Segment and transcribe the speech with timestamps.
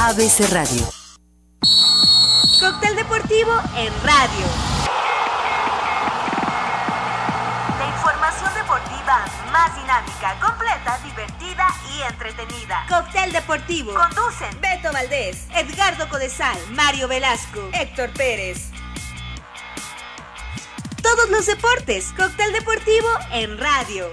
[0.00, 0.88] ABC Radio.
[2.60, 4.46] Cóctel deportivo en radio.
[7.76, 12.86] La información deportiva más dinámica, completa, divertida y entretenida.
[12.88, 13.92] Cóctel deportivo.
[13.92, 18.70] Conducen Beto Valdés, Edgardo Codesal, Mario Velasco, Héctor Pérez.
[21.02, 22.14] Todos los deportes.
[22.16, 24.12] Cóctel deportivo en radio.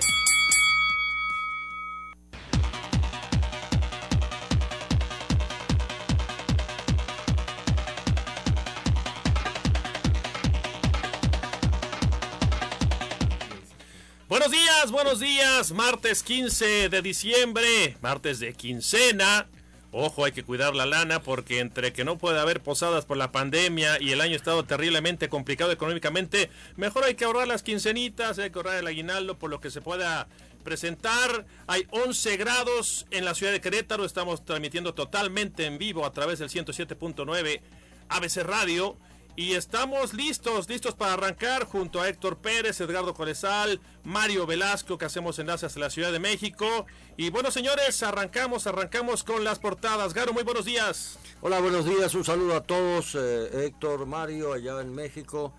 [14.96, 15.74] Buenos días.
[15.74, 19.46] Martes 15 de diciembre, martes de quincena.
[19.92, 23.34] Ojo, hay que cuidar la lana porque entre que no puede haber posadas por la
[23.34, 28.40] pandemia y el año ha estado terriblemente complicado económicamente, mejor hay que ahorrar las quincenitas,
[28.40, 30.30] hay que ahorrar el aguinaldo por lo que se pueda
[30.64, 31.46] presentar.
[31.68, 36.40] Hay 11 grados en la ciudad de Querétaro, estamos transmitiendo totalmente en vivo a través
[36.40, 37.60] del 107.9
[38.08, 38.98] ABC Radio.
[39.38, 45.04] Y estamos listos, listos para arrancar junto a Héctor Pérez, Edgardo Corezal, Mario Velasco, que
[45.04, 46.86] hacemos enlaces a la Ciudad de México.
[47.18, 50.14] Y bueno, señores, arrancamos, arrancamos con las portadas.
[50.14, 51.20] Garo, muy buenos días.
[51.42, 55.54] Hola, buenos días, un saludo a todos, eh, Héctor, Mario, allá en México.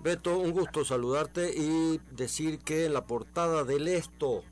[0.00, 4.44] Beto, un gusto saludarte y decir que en la portada del esto,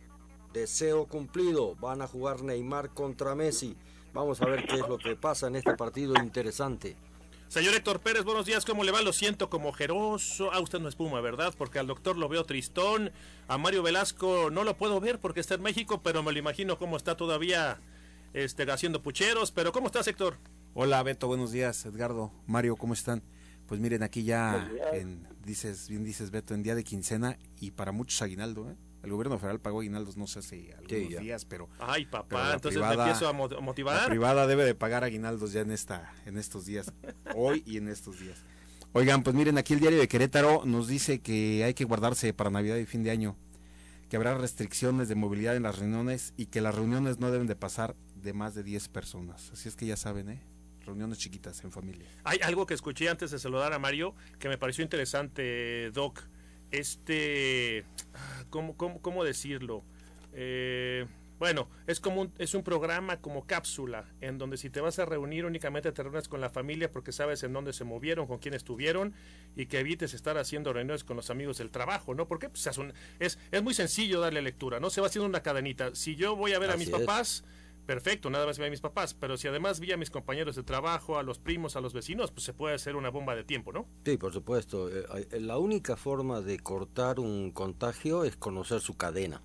[0.54, 3.76] deseo cumplido, van a jugar Neymar contra Messi.
[4.14, 6.97] Vamos a ver qué es lo que pasa en este partido interesante.
[7.50, 9.02] Señor Héctor Pérez, buenos días, ¿cómo le va?
[9.02, 10.52] Lo siento como jeroso.
[10.52, 11.52] Ah, usted no es Puma, ¿verdad?
[11.58, 13.10] Porque al doctor lo veo tristón.
[13.48, 16.78] A Mario Velasco no lo puedo ver porque está en México, pero me lo imagino
[16.78, 17.80] cómo está todavía
[18.34, 19.50] este, haciendo pucheros.
[19.50, 20.36] Pero ¿cómo estás, Héctor?
[20.74, 21.84] Hola, Beto, buenos días.
[21.86, 23.20] Edgardo, Mario, ¿cómo están?
[23.66, 27.90] Pues miren, aquí ya, en, dices, bien dices, Beto, en día de quincena y para
[27.90, 28.76] muchos aguinaldo, ¿eh?
[29.02, 31.68] El gobierno federal pagó aguinaldos, no sé si algunos Sí, días, pero...
[31.78, 34.02] Ay, papá, pero la entonces me privada- empiezo a mo- a motivar.
[34.02, 36.92] La privada debe de pagar aguinaldos ya en esta, en estos días,
[37.34, 38.38] hoy y en estos días.
[38.92, 42.50] Oigan, pues miren, aquí el diario de Querétaro nos dice que hay que guardarse para
[42.50, 43.36] Navidad y fin de año,
[44.08, 47.54] que habrá restricciones de movilidad en las reuniones y que las reuniones no deben de
[47.56, 49.50] pasar de más de 10 personas.
[49.52, 50.42] Así es que ya saben, ¿eh?
[50.84, 52.08] Reuniones chiquitas en familia.
[52.25, 56.20] Hay algo que escuché antes de saludar a Mario que me pareció interesante, Doc.
[56.70, 57.84] Este,
[58.50, 59.84] ¿cómo, cómo, cómo decirlo?
[60.32, 61.06] Eh,
[61.38, 65.06] bueno, es como un, es un programa como cápsula, en donde si te vas a
[65.06, 68.53] reunir únicamente te reúnes con la familia porque sabes en dónde se movieron, con quién
[68.53, 69.14] estuvieron
[69.56, 72.28] y que evites estar haciendo reuniones con los amigos del trabajo, ¿no?
[72.28, 74.91] Porque pues, es, un- es, es muy sencillo darle lectura, ¿no?
[74.91, 75.94] Se va haciendo una cadenita.
[75.94, 77.44] Si yo voy a ver a mis es.
[77.90, 80.62] Perfecto, nada más vi a mis papás, pero si además vi a mis compañeros de
[80.62, 83.72] trabajo, a los primos, a los vecinos, pues se puede hacer una bomba de tiempo,
[83.72, 83.88] ¿no?
[84.04, 84.88] Sí, por supuesto.
[84.88, 89.42] eh, eh, La única forma de cortar un contagio es conocer su cadena.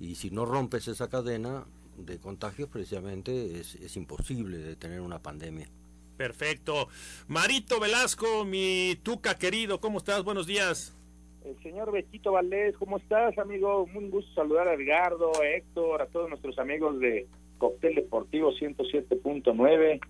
[0.00, 1.66] Y si no rompes esa cadena
[1.98, 5.68] de contagios, precisamente es, es imposible detener una pandemia.
[6.16, 6.88] Perfecto.
[7.28, 10.24] Marito Velasco, mi tuca querido, ¿cómo estás?
[10.24, 10.96] Buenos días.
[11.44, 13.86] El señor Betito Valdés, ¿cómo estás, amigo?
[13.88, 17.28] Muy gusto saludar a Edgardo, a Héctor, a todos nuestros amigos de
[17.58, 20.00] Cóctel Deportivo 107.9.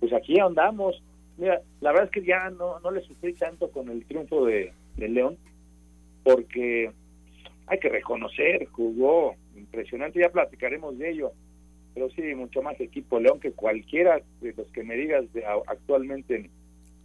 [0.00, 1.02] Pues aquí andamos.
[1.36, 4.72] Mira, la verdad es que ya no, no le sufrí tanto con el triunfo de,
[4.96, 5.38] de León,
[6.22, 6.90] porque
[7.66, 11.32] hay que reconocer, jugó impresionante, ya platicaremos de ello,
[11.94, 16.36] pero sí, mucho más equipo León que cualquiera de los que me digas de, actualmente
[16.36, 16.50] en,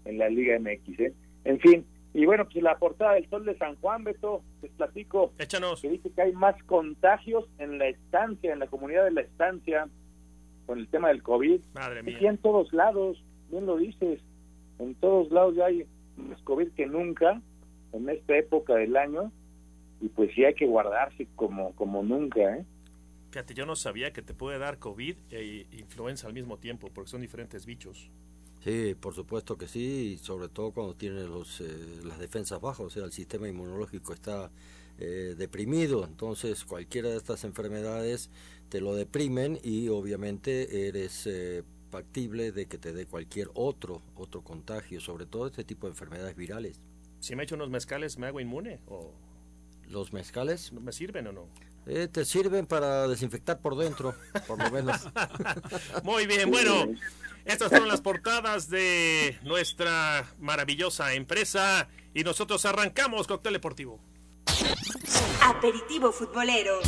[0.06, 1.00] en la Liga MX.
[1.00, 1.13] ¿eh?
[1.44, 5.33] En fin, y bueno, pues la portada del Sol de San Juan, Beto, les platico
[5.37, 5.81] Échanos.
[5.81, 9.89] que dice que hay más contagios en la estancia, en la comunidad de la estancia,
[10.65, 11.59] con el tema del COVID.
[11.73, 12.29] Madre Y mía.
[12.29, 13.21] en todos lados,
[13.51, 14.21] bien lo dices,
[14.79, 17.41] en todos lados ya hay más COVID que nunca
[17.91, 19.31] en esta época del año
[19.99, 22.65] y pues sí hay que guardarse como como nunca, ¿eh?
[23.31, 27.09] Fíjate, yo no sabía que te puede dar COVID e influenza al mismo tiempo, porque
[27.11, 28.09] son diferentes bichos.
[28.65, 32.79] Sí, por supuesto que sí, y sobre todo cuando tiene los, eh, las defensas bajas,
[32.87, 34.49] o sea, el sistema inmunológico está
[34.97, 38.31] eh, deprimido, entonces cualquiera de estas enfermedades
[38.69, 41.61] te lo deprimen y obviamente eres eh,
[41.91, 46.35] factible de que te dé cualquier otro, otro contagio, sobre todo este tipo de enfermedades
[46.35, 46.81] virales.
[47.19, 48.79] Si me echo unos mezcales, ¿me hago inmune?
[48.88, 49.13] ¿O
[49.89, 51.50] Los mezcales me sirven o no?
[51.87, 54.15] Eh, te sirven para desinfectar por dentro,
[54.47, 55.01] por lo menos.
[56.03, 56.87] Muy bien, bueno,
[57.45, 63.99] estas fueron las portadas de nuestra maravillosa empresa y nosotros arrancamos Cóctel Deportivo.
[65.41, 66.79] Aperitivo futbolero.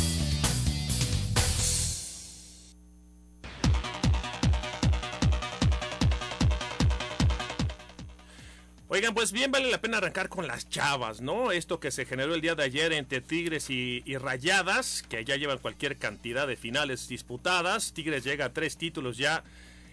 [8.90, 11.52] Oigan, pues bien vale la pena arrancar con las chavas, ¿no?
[11.52, 15.58] Esto que se generó el día de ayer entre Tigres y, Rayadas, que ya llevan
[15.58, 17.92] cualquier cantidad de finales disputadas.
[17.92, 19.44] Tigres llega a tres títulos ya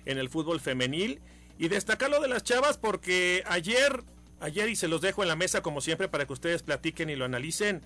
[0.05, 1.19] en el fútbol femenil.
[1.59, 4.01] Y destacar lo de las chavas porque ayer,
[4.39, 7.17] ayer y se los dejo en la mesa como siempre para que ustedes platiquen y
[7.17, 7.81] lo analicen,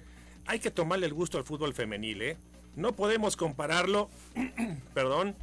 [0.45, 2.37] hay que tomarle el gusto al fútbol femenil, ¿eh?
[2.75, 4.11] No podemos compararlo,
[4.93, 5.35] perdón,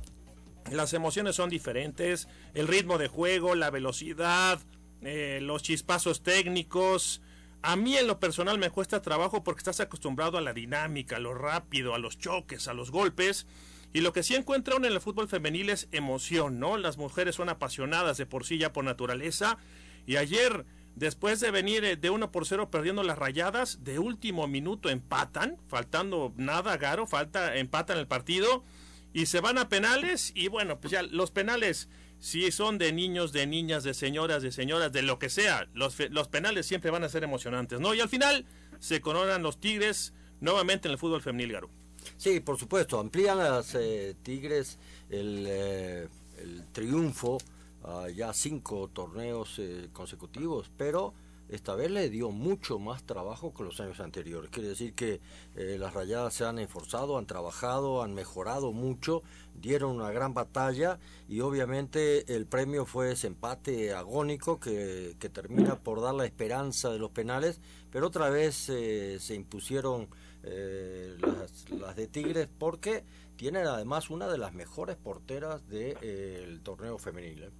[0.71, 4.61] las emociones son diferentes, el ritmo de juego, la velocidad,
[5.03, 7.21] eh, los chispazos técnicos.
[7.63, 11.21] A mí en lo personal me cuesta trabajo porque estás acostumbrado a la dinámica, a
[11.21, 13.47] lo rápido, a los choques, a los golpes.
[13.93, 16.77] Y lo que sí encuentra uno en el fútbol femenil es emoción, ¿no?
[16.77, 19.59] Las mujeres son apasionadas de por sí ya por naturaleza.
[20.07, 24.47] Y ayer, después de venir eh, de 1 por 0 perdiendo las rayadas, de último
[24.49, 28.65] minuto empatan, faltando nada, Garo, falta, empatan el partido
[29.13, 30.31] y se van a penales.
[30.35, 34.53] Y bueno, pues ya los penales si son de niños, de niñas, de señoras, de
[34.53, 37.95] señoras, de lo que sea, los, los penales siempre van a ser emocionantes, ¿no?
[37.95, 38.47] Y al final
[38.79, 41.71] se coronan los Tigres nuevamente en el fútbol femenil, Garo.
[42.17, 44.79] Sí, por supuesto, amplían las eh, Tigres
[45.11, 46.09] el, eh,
[46.39, 47.39] el triunfo
[47.85, 51.15] a ya cinco torneos eh, consecutivos, pero
[51.49, 54.51] esta vez le dio mucho más trabajo que los años anteriores.
[54.51, 55.21] Quiere decir que
[55.55, 59.23] eh, las rayadas se han esforzado, han trabajado, han mejorado mucho,
[59.55, 60.99] dieron una gran batalla
[61.29, 66.99] y obviamente el premio fue ese empate agónico que, termina por dar la esperanza de
[66.99, 67.61] los penales,
[67.91, 70.09] pero otra vez eh, se impusieron
[70.43, 73.05] eh, las, de Tigres porque
[73.37, 77.51] tienen además una de las mejores porteras del de, torneo femenil.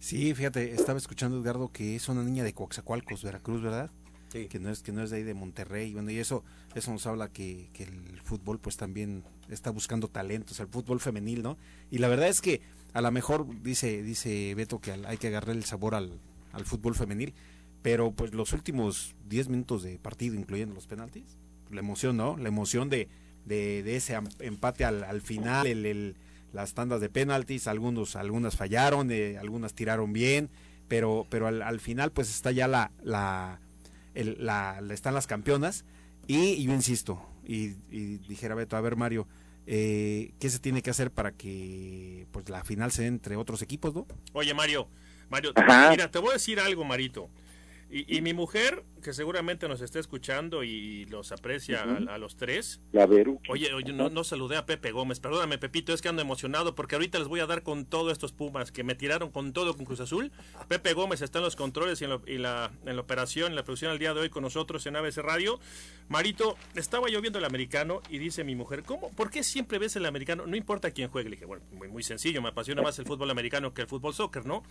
[0.00, 3.90] Sí, fíjate, estaba escuchando Edgardo que es una niña de Coaxacualcos, Veracruz, ¿verdad?
[4.32, 4.46] Sí.
[4.46, 6.42] Que no es que no es de ahí de Monterrey, bueno, y eso
[6.74, 11.42] eso nos habla que, que, el fútbol pues también está buscando talentos, el fútbol femenil,
[11.42, 11.58] ¿no?
[11.90, 12.62] Y la verdad es que
[12.94, 16.18] a lo mejor dice dice Beto que hay que agarrar el sabor al,
[16.52, 17.34] al fútbol femenil,
[17.82, 21.36] pero pues los últimos 10 minutos de partido, incluyendo los penaltis,
[21.70, 22.38] la emoción, ¿no?
[22.38, 23.08] La emoción de,
[23.44, 26.16] de, de ese empate al, al final, el, el
[26.52, 30.50] las tandas de penaltis, algunos, algunas fallaron, eh, algunas tiraron bien,
[30.88, 33.60] pero, pero al, al, final pues está ya la, la,
[34.14, 35.84] el, la, están las campeonas
[36.26, 39.26] y, y yo insisto, y, y, dijera Beto, a ver Mario,
[39.66, 43.62] eh, ¿qué se tiene que hacer para que pues la final se dé entre otros
[43.62, 44.06] equipos, no?
[44.32, 44.88] Oye Mario,
[45.28, 45.90] Mario, Ajá.
[45.90, 47.30] mira, te voy a decir algo, Marito.
[47.88, 52.10] Y, y, mi mujer, que seguramente nos está escuchando y los aprecia uh -huh.
[52.10, 52.80] a, a, los tres.
[52.92, 53.06] La.
[53.48, 55.20] Oye, oye no, no, saludé a Pepe Gómez.
[55.20, 58.32] Perdóname, Pepito, es que ando emocionado porque ahorita les voy a dar con todos estos
[58.32, 60.32] Pumas que me tiraron con todo con Cruz Azul.
[60.68, 63.56] Pepe Gómez está en los controles y en, lo, y la, en la operación, en
[63.56, 65.60] la producción al día de hoy con nosotros en ABC Radio.
[66.08, 69.10] Marito, estaba yo viendo el americano y dice mi mujer, ¿cómo?
[69.10, 70.46] ¿Por qué siempre ves el americano?
[70.46, 71.30] No importa quién juegue.
[71.30, 74.12] Le dije, bueno, muy, muy sencillo, me apasiona más el fútbol americano que el fútbol
[74.12, 74.64] soccer, ¿no?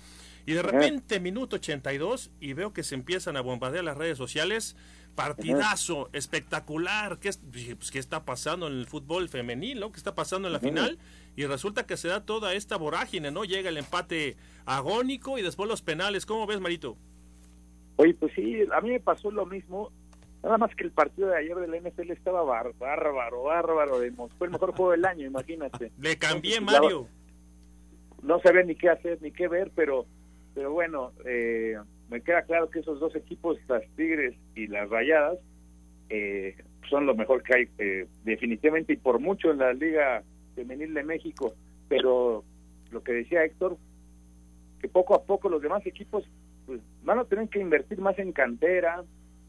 [0.46, 4.76] Y de repente, minuto 82, y veo que se empiezan a bombardear las redes sociales.
[5.16, 7.18] Partidazo, espectacular.
[7.20, 7.32] ¿Qué,
[7.76, 9.80] pues, ¿Qué está pasando en el fútbol femenil?
[9.80, 9.92] ¿no?
[9.92, 11.00] ¿Qué está pasando en la final?
[11.36, 13.44] Y resulta que se da toda esta vorágine, ¿no?
[13.44, 16.26] Llega el empate agónico y después los penales.
[16.26, 16.96] ¿Cómo ves, Marito?
[17.98, 19.92] Oye, pues sí, a mí me pasó lo mismo.
[20.42, 24.00] Nada más que el partido de ayer del NFL estaba bar bárbaro, bárbaro.
[24.00, 25.92] De, fue el mejor juego del año, imagínate.
[26.00, 27.08] Le cambié, Entonces, Mario.
[28.22, 30.06] No sabía ni qué hacer, ni qué ver, pero,
[30.54, 31.78] pero bueno, eh,
[32.10, 35.38] me queda claro que esos dos equipos, las Tigres y las Rayadas,
[36.10, 36.56] eh,
[36.90, 40.24] son lo mejor que hay eh, definitivamente y por mucho en la Liga
[40.56, 41.54] Femenil de México.
[41.88, 42.44] Pero
[42.92, 43.78] lo que decía Héctor,
[44.82, 46.24] que poco a poco los demás equipos
[46.66, 49.04] pues, van a tener que invertir más en cantera,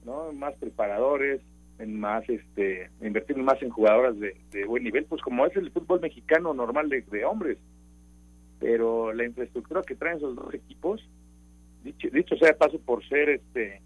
[0.05, 1.41] no, más preparadores,
[1.79, 4.35] en más, este, invertir más en jugadoras de,
[4.67, 7.57] buen nivel, pues como es el fútbol mexicano normal de hombres.
[8.59, 11.09] Pero la infraestructura que traen esos dos equipos
[11.83, 13.81] dicho, dicho sea de paso por ser este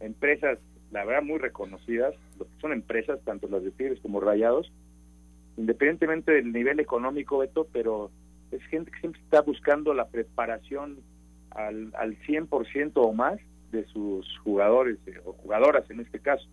[0.00, 0.58] empresas
[0.90, 4.70] la verdad muy reconocidas lo que son empresas tanto las de Tigres como Rayados
[5.56, 8.10] independientemente del nivel económico Beto pero
[8.50, 10.98] es gente que siempre está buscando la preparación
[11.50, 13.38] al, al 100% o más
[13.72, 16.46] de sus jugadores eh, o jugadoras en este caso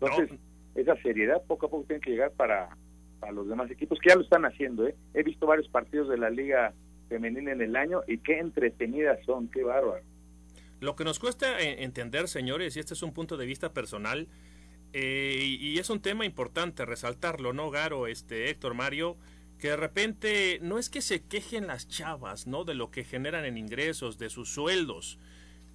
[0.00, 0.80] entonces no.
[0.80, 2.76] esa seriedad poco a poco tiene que llegar para,
[3.20, 4.94] para los demás equipos que ya lo están haciendo ¿eh?
[5.14, 6.72] he visto varios partidos de la liga
[7.08, 10.02] femenina en el año y qué entretenidas son, qué bárbaro.
[10.80, 14.28] Lo que nos cuesta entender, señores, y este es un punto de vista personal,
[14.92, 19.16] eh, y, y, es un tema importante resaltarlo, ¿no, Garo, este, Héctor, Mario?
[19.58, 22.64] Que de repente no es que se quejen las chavas, ¿no?
[22.64, 25.18] De lo que generan en ingresos, de sus sueldos.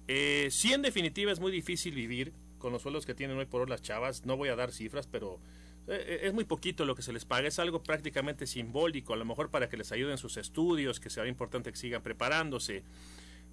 [0.06, 3.62] Eh, sí, en definitiva, es muy difícil vivir con los sueldos que tienen hoy por
[3.62, 4.24] hoy las chavas.
[4.24, 5.40] No voy a dar cifras, pero
[5.88, 9.50] es muy poquito lo que se les paga, es algo prácticamente simbólico, a lo mejor
[9.50, 12.84] para que les ayuden sus estudios, que sea importante que sigan preparándose.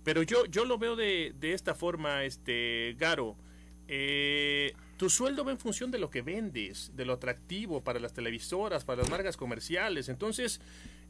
[0.03, 3.35] Pero yo, yo lo veo de, de esta forma, este Garo.
[3.87, 8.13] Eh, tu sueldo va en función de lo que vendes, de lo atractivo para las
[8.13, 10.09] televisoras, para las marcas comerciales.
[10.09, 10.59] Entonces,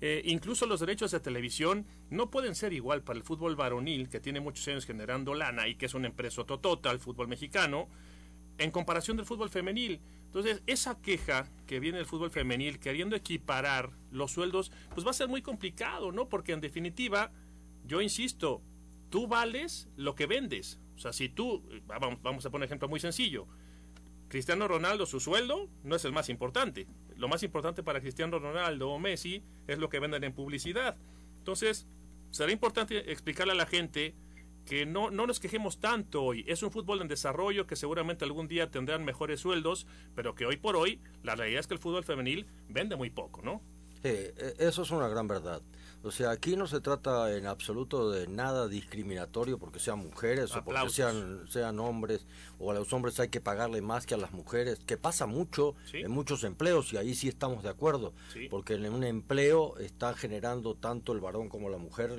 [0.01, 4.19] Eh, incluso los derechos de televisión no pueden ser igual para el fútbol varonil, que
[4.19, 7.87] tiene muchos años generando lana y que es una empresa totota, el fútbol mexicano,
[8.57, 10.01] en comparación del fútbol femenil.
[10.25, 15.13] Entonces, esa queja que viene del fútbol femenil queriendo equiparar los sueldos, pues va a
[15.13, 16.27] ser muy complicado, ¿no?
[16.27, 17.31] Porque en definitiva,
[17.85, 18.61] yo insisto,
[19.09, 20.79] tú vales lo que vendes.
[20.95, 23.47] O sea, si tú, vamos a poner un ejemplo muy sencillo,
[24.27, 26.87] Cristiano Ronaldo, su sueldo no es el más importante.
[27.15, 30.97] Lo más importante para Cristiano Ronaldo o Messi es lo que venden en publicidad.
[31.37, 31.87] Entonces,
[32.31, 34.15] será importante explicarle a la gente
[34.65, 36.43] que no, no nos quejemos tanto hoy.
[36.47, 40.57] Es un fútbol en desarrollo que seguramente algún día tendrán mejores sueldos, pero que hoy
[40.57, 43.61] por hoy la realidad es que el fútbol femenil vende muy poco, ¿no?
[44.01, 45.61] Sí, e, eso es una gran verdad.
[46.05, 50.63] O sea, aquí no se trata en absoluto de nada discriminatorio porque sean mujeres o
[50.63, 52.27] porque sean, sean hombres,
[52.59, 55.73] o a los hombres hay que pagarle más que a las mujeres, que pasa mucho
[55.93, 58.13] en muchos empleos y ahí sí estamos de acuerdo,
[58.51, 62.11] porque en un empleo está generando tanto el varón como la mujer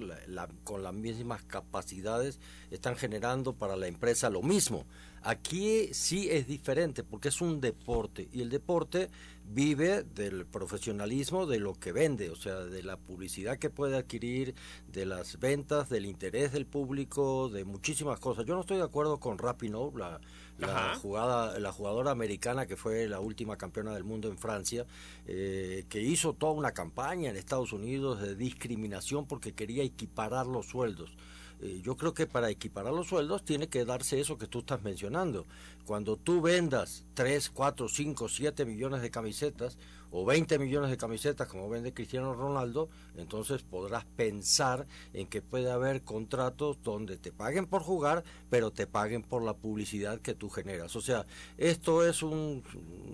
[0.64, 2.40] con las mismas capacidades,
[2.73, 4.85] están generando para la empresa lo mismo.
[5.26, 9.11] Aquí sí es diferente porque es un deporte y el deporte
[9.45, 14.54] vive del profesionalismo de lo que vende, o sea, de la publicidad que puede adquirir,
[14.87, 18.45] de las ventas, del interés del público, de muchísimas cosas.
[18.45, 20.21] Yo no estoy de acuerdo con Rapinoe, la,
[20.59, 24.87] la jugada, la jugadora americana que fue la última campeona del mundo en Francia,
[25.26, 30.66] eh, que hizo toda una campaña en Estados Unidos de discriminación porque quería equiparar los
[30.66, 31.16] sueldos.
[31.61, 34.83] Eh, yo creo que para equiparar los sueldos tiene que darse eso que tú estás
[34.83, 35.47] mencionando.
[35.85, 39.79] Cuando tú vendas 3, 4, 5, 7 millones de camisetas
[40.11, 45.71] o 20 millones de camisetas como vende Cristiano Ronaldo, entonces podrás pensar en que puede
[45.71, 50.49] haber contratos donde te paguen por jugar, pero te paguen por la publicidad que tú
[50.49, 50.97] generas.
[50.97, 51.27] O sea,
[51.59, 52.63] esto es un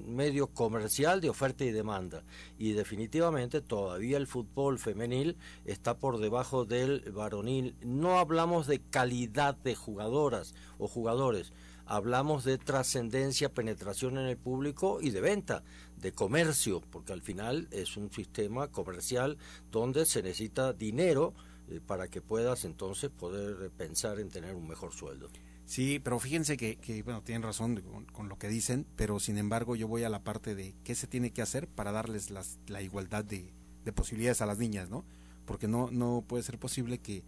[0.07, 2.23] medio comercial de oferta y demanda
[2.59, 7.75] y definitivamente todavía el fútbol femenil está por debajo del varonil.
[7.83, 11.53] No hablamos de calidad de jugadoras o jugadores,
[11.87, 15.62] hablamos de trascendencia, penetración en el público y de venta,
[15.97, 19.39] de comercio, porque al final es un sistema comercial
[19.71, 21.35] donde se necesita dinero
[21.69, 25.29] eh, para que puedas entonces poder pensar en tener un mejor sueldo.
[25.65, 29.89] Sí, pero fíjense que, bueno, tienen razón con, lo que dicen, pero sin embargo yo
[29.89, 33.25] voy a la parte de qué se tiene que hacer para darles las, la igualdad
[33.25, 33.53] de,
[33.85, 35.05] de posibilidades a las niñas, ¿no?
[35.47, 37.25] Porque no, no puede ser posible que,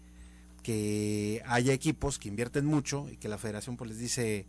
[0.64, 4.46] que haya equipos que invierten mucho y que la federación pues les dice,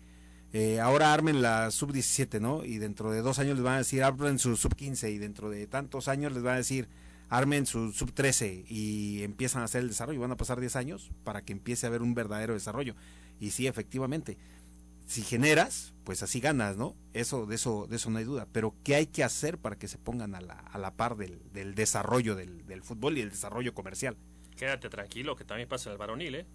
[0.53, 2.63] eh, ahora armen la sub-17, ¿no?
[2.63, 5.67] Y dentro de dos años les van a decir, armen su sub-15 y dentro de
[5.67, 6.87] tantos años les van a decir,
[7.27, 10.21] armen su sub-13 y empiezan a hacer el desarrollo.
[10.21, 12.95] Van a pasar 10 años para que empiece a haber un verdadero desarrollo.
[13.41, 14.37] Y sí, efectivamente,
[15.05, 16.95] si generas, pues así ganas, ¿no?
[17.13, 18.47] Eso, de eso, de eso no hay duda.
[18.53, 21.41] Pero ¿qué hay que hacer para que se pongan a la, a la par del,
[21.51, 24.15] del desarrollo del, del fútbol y el desarrollo comercial?
[24.55, 26.45] Quédate tranquilo, que también pasa en el varonil, ¿eh?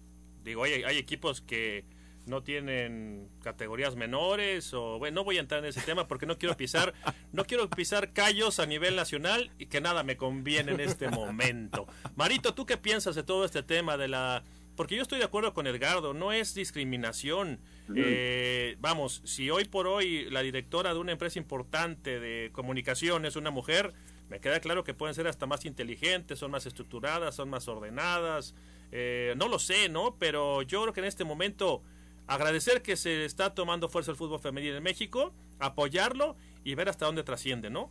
[0.43, 1.85] Digo, hay, hay equipos que
[2.25, 6.37] no tienen categorías menores o bueno no voy a entrar en ese tema porque no
[6.37, 6.93] quiero pisar
[7.33, 11.87] no quiero pisar callos a nivel nacional y que nada me conviene en este momento.
[12.15, 14.43] Marito tú qué piensas de todo este tema de la
[14.75, 17.59] porque yo estoy de acuerdo con Edgardo no es discriminación.
[17.93, 23.35] Eh, vamos si hoy por hoy la directora de una empresa importante de comunicación es
[23.35, 23.93] una mujer
[24.31, 28.55] me queda claro que pueden ser hasta más inteligentes son más estructuradas son más ordenadas
[28.91, 31.83] eh, no lo sé no pero yo creo que en este momento
[32.27, 37.05] agradecer que se está tomando fuerza el fútbol femenino en México, apoyarlo y ver hasta
[37.05, 37.89] dónde trasciende, ¿no?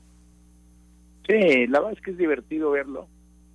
[1.28, 3.06] Sí, la verdad es que es divertido verlo.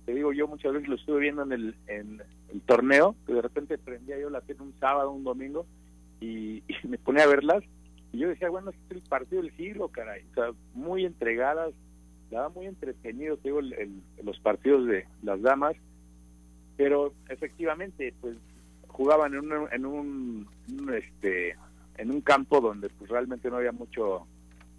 [0.04, 3.42] Te digo, yo muchas veces lo estuve viendo en el, en el torneo, que de
[3.42, 5.66] repente prendía yo la tele un sábado, un domingo,
[6.20, 7.64] y, me ponía a verlas.
[8.12, 10.24] Y yo decía, bueno, es el partido del siglo, caray.
[10.30, 11.74] O sea, muy entregadas,
[12.30, 13.60] la muy entretenido, te digo,
[14.22, 15.76] los partidos de las damas.
[16.76, 18.36] Pero efectivamente, pues
[18.96, 20.48] jugaban en un, en un,
[20.94, 21.54] este
[21.98, 24.26] en un campo donde pues realmente no había mucho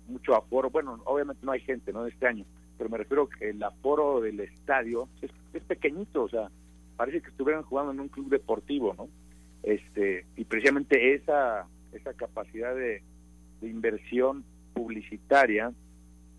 [0.08, 2.44] mucho aforo bueno obviamente no hay gente no este año
[2.78, 6.50] pero me refiero que el aforo del estadio es, es pequeñito o sea
[6.96, 9.08] parece que estuvieran jugando en un club deportivo no
[9.62, 13.04] este y precisamente esa esa capacidad de,
[13.62, 15.72] de inversión publicitaria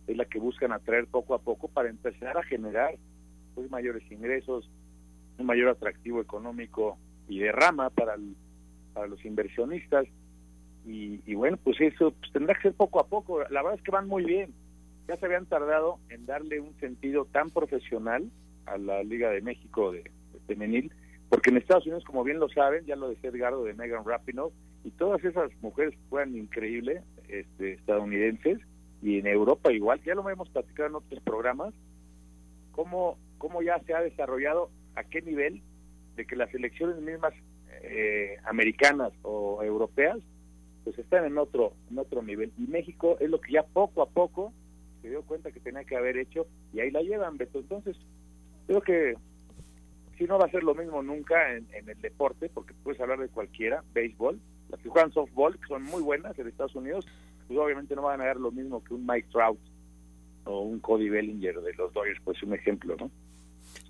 [0.08, 2.96] es la que buscan atraer poco a poco para empezar a generar
[3.54, 4.68] pues mayores ingresos
[5.38, 6.98] un mayor atractivo económico
[7.28, 8.16] y derrama para,
[8.92, 10.06] para los inversionistas.
[10.84, 13.40] Y, bueno, pues eso pues tendrá que ser poco a poco.
[13.50, 14.54] La verdad es que van muy bien.
[15.06, 18.30] Ya se habían tardado en darle un sentido tan profesional
[18.64, 20.10] a la Liga de México de,
[20.46, 20.90] femenil,
[21.28, 24.50] porque en Estados Unidos, como bien lo saben, ya lo decía Edgardo de Megan Rapinoe,
[24.82, 28.58] y todas esas mujeres fueron increíbles, este, estadounidenses,
[29.02, 31.74] y en Europa igual, ya lo hemos platicado en otros programas,
[32.72, 35.62] cómo cómo ya se ha desarrollado, a qué nivel,
[36.16, 37.32] de que las elecciones mismas
[37.82, 40.18] eh, americanas o europeas,
[40.84, 42.52] pues están en otro, en otro nivel.
[42.58, 44.52] Y México es lo que ya poco a poco
[45.00, 47.60] se dio cuenta que tenía que haber hecho y ahí la llevan, Beto.
[47.60, 47.96] Entonces,
[48.66, 49.14] creo que
[50.18, 53.28] si no va a ser lo mismo nunca en, el deporte, porque puedes hablar de
[53.28, 57.06] cualquiera, béisbol, las que juegan softball, que son muy buenas en Estados Unidos,
[57.48, 59.58] pues obviamente no van a ganar lo mismo que un Mike Trout
[60.44, 63.10] o un Cody Bellinger de los Dodgers, pues un ejemplo, ¿no?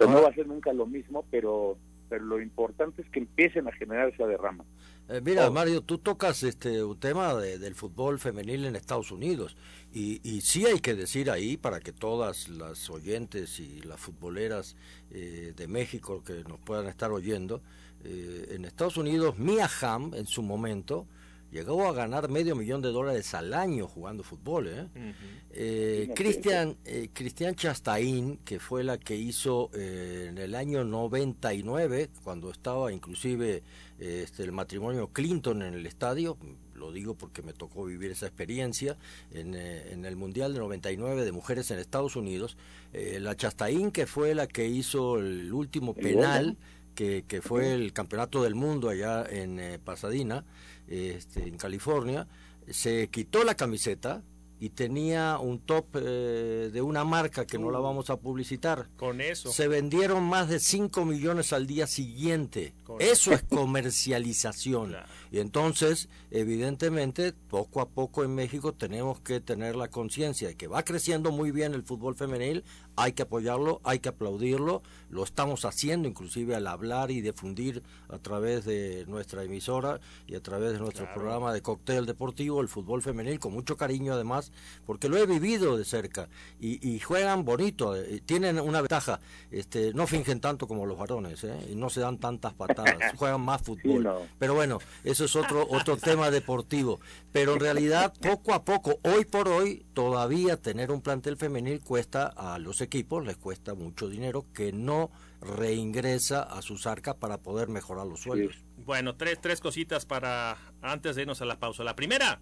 [0.00, 1.76] O no va a ser nunca lo mismo, pero
[2.08, 4.64] pero lo importante es que empiecen a generar esa derrama.
[5.08, 5.52] Eh, mira, oh.
[5.52, 9.56] Mario, tú tocas este un tema del fútbol femenil en Estados Unidos
[9.92, 14.76] y, y sí hay que decir ahí para que todas las oyentes y las futboleras
[15.10, 17.62] eh, de México que nos puedan estar oyendo,
[18.04, 21.06] eh, en Estados Unidos Mia Hamm en su momento
[21.50, 24.68] llegó a ganar medio millón de dólares al año jugando fútbol.
[24.68, 25.14] ¿eh?
[25.52, 32.10] eh Cristian eh, Cristian Chastain, que fue la que hizo eh, en el año 99,
[32.22, 33.62] cuando estaba inclusive
[33.98, 36.36] este, el matrimonio Clinton en el estadio,
[36.74, 38.96] lo digo porque me tocó vivir esa experiencia,
[39.32, 42.56] en, en el Mundial de 99 de Mujeres en Estados Unidos,
[42.92, 46.56] la Chastain, que fue la que hizo el último penal,
[46.94, 50.44] que, que fue el campeonato del mundo allá en Pasadena,
[50.88, 52.26] este, en California,
[52.70, 54.22] se quitó la camiseta
[54.60, 57.82] y tenía un top eh, de una marca que no la uh.
[57.82, 58.88] vamos a publicitar.
[58.96, 59.52] Con eso.
[59.52, 62.74] Se vendieron más de 5 millones al día siguiente.
[62.98, 64.96] eso es comercialización.
[65.30, 70.66] Y entonces, evidentemente, poco a poco en México tenemos que tener la conciencia de que
[70.66, 72.64] va creciendo muy bien el fútbol femenil,
[72.98, 78.18] hay que apoyarlo, hay que aplaudirlo, lo estamos haciendo inclusive al hablar y difundir a
[78.18, 83.00] través de nuestra emisora y a través de nuestro programa de cóctel deportivo, el fútbol
[83.00, 84.50] femenil, con mucho cariño además,
[84.84, 86.28] porque lo he vivido de cerca
[86.60, 89.20] y, juegan bonito, eh, tienen una ventaja,
[89.52, 91.56] este, no fingen tanto como los varones ¿eh?
[91.70, 94.08] y no se dan tantas patadas, juegan más fútbol.
[94.40, 97.00] Pero bueno, eso es otro, otro tema deportivo.
[97.30, 102.26] Pero en realidad, poco a poco, hoy por hoy, todavía tener un plantel femenil cuesta
[102.26, 107.68] a los equipos, les cuesta mucho dinero que no reingresa a sus arcas para poder
[107.68, 108.56] mejorar los sueldos.
[108.78, 111.84] Bueno, tres, tres cositas para antes de irnos a la pausa.
[111.84, 112.40] La primera,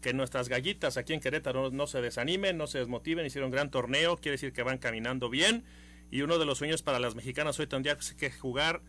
[0.00, 3.70] que nuestras gallitas aquí en Querétaro no, se desanimen, no se desmotiven, hicieron un gran
[3.70, 5.64] torneo, quiere decir que van caminando bien.
[6.10, 8.82] Y uno de los sueños para las mexicanas hoy tendría que jugar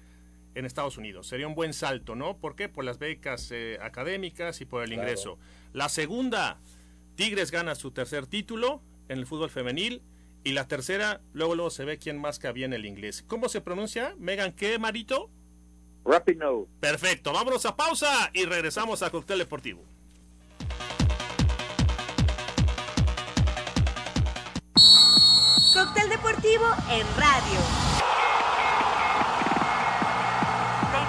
[0.55, 1.27] en Estados Unidos.
[1.27, 2.37] Sería un buen salto, ¿no?
[2.37, 2.69] ¿Por qué?
[2.69, 5.37] Por las becas eh, académicas y por el ingreso.
[5.73, 6.59] La segunda,
[7.15, 10.01] Tigres gana su tercer título en el fútbol femenil.
[10.45, 13.25] Y la tercera, luego luego se ve quién más cabía en el inglés.
[13.27, 14.13] ¿Cómo se pronuncia?
[14.19, 15.31] Megan, ¿qué, Marito?
[16.05, 16.67] Rapino.
[16.79, 19.83] Perfecto, vámonos a pausa y regresamos a Cóctel Deportivo.
[25.73, 27.59] Cóctel Deportivo en radio.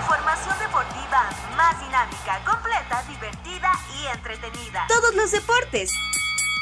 [0.01, 4.87] información deportiva más dinámica, completa, divertida y entretenida.
[4.89, 5.93] Todos los deportes.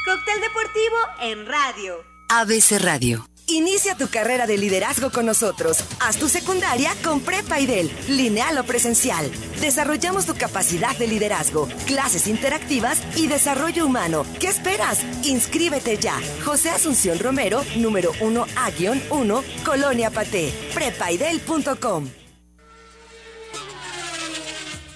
[0.05, 2.14] Cóctel deportivo en radio.
[2.29, 3.27] ABC Radio.
[3.47, 5.83] Inicia tu carrera de liderazgo con nosotros.
[5.99, 9.29] Haz tu secundaria con Prepa IDEL, lineal o presencial.
[9.61, 14.25] Desarrollamos tu capacidad de liderazgo, clases interactivas y desarrollo humano.
[14.39, 14.99] ¿Qué esperas?
[15.23, 16.19] Inscríbete ya.
[16.43, 20.51] José Asunción Romero, número 1A-1, Colonia Paté.
[20.73, 22.24] Prepaidel.com.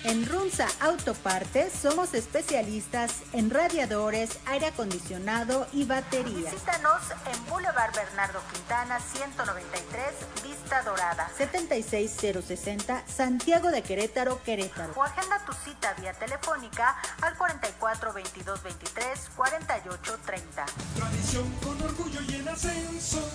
[0.10, 6.52] En Runza Autopartes somos especialistas en radiadores, aire acondicionado y baterías.
[6.52, 7.00] Visítanos
[7.32, 10.04] en Boulevard Bernardo Quintana 193,
[10.44, 11.30] Vista Dorada.
[11.38, 14.94] 76060 Santiago de Querétaro, Querétaro.
[14.96, 20.66] O agenda tu cita vía telefónica al 44 22 23 48 30.
[20.96, 23.30] Tradición con orgullo y en ascenso.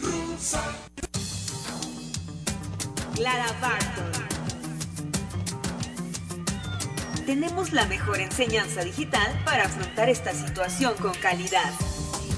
[0.00, 0.62] Runza.
[3.14, 4.37] Clara Barton
[7.28, 11.70] tenemos la mejor enseñanza digital para afrontar esta situación con calidad.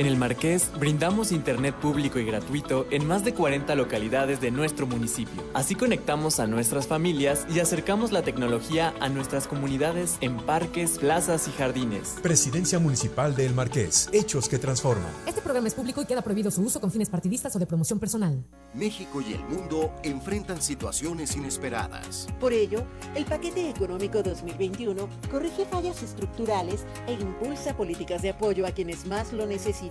[0.00, 4.86] En el Marqués brindamos internet público y gratuito en más de 40 localidades de nuestro
[4.86, 5.42] municipio.
[5.52, 11.48] Así conectamos a nuestras familias y acercamos la tecnología a nuestras comunidades en parques, plazas
[11.48, 12.16] y jardines.
[12.22, 14.08] Presidencia Municipal de El Marqués.
[14.10, 15.12] Hechos que transforman.
[15.26, 17.98] Este programa es público y queda prohibido su uso con fines partidistas o de promoción
[17.98, 18.42] personal.
[18.72, 22.26] México y el mundo enfrentan situaciones inesperadas.
[22.40, 28.70] Por ello, el paquete económico 2021 corrige fallas estructurales e impulsa políticas de apoyo a
[28.70, 29.89] quienes más lo necesitan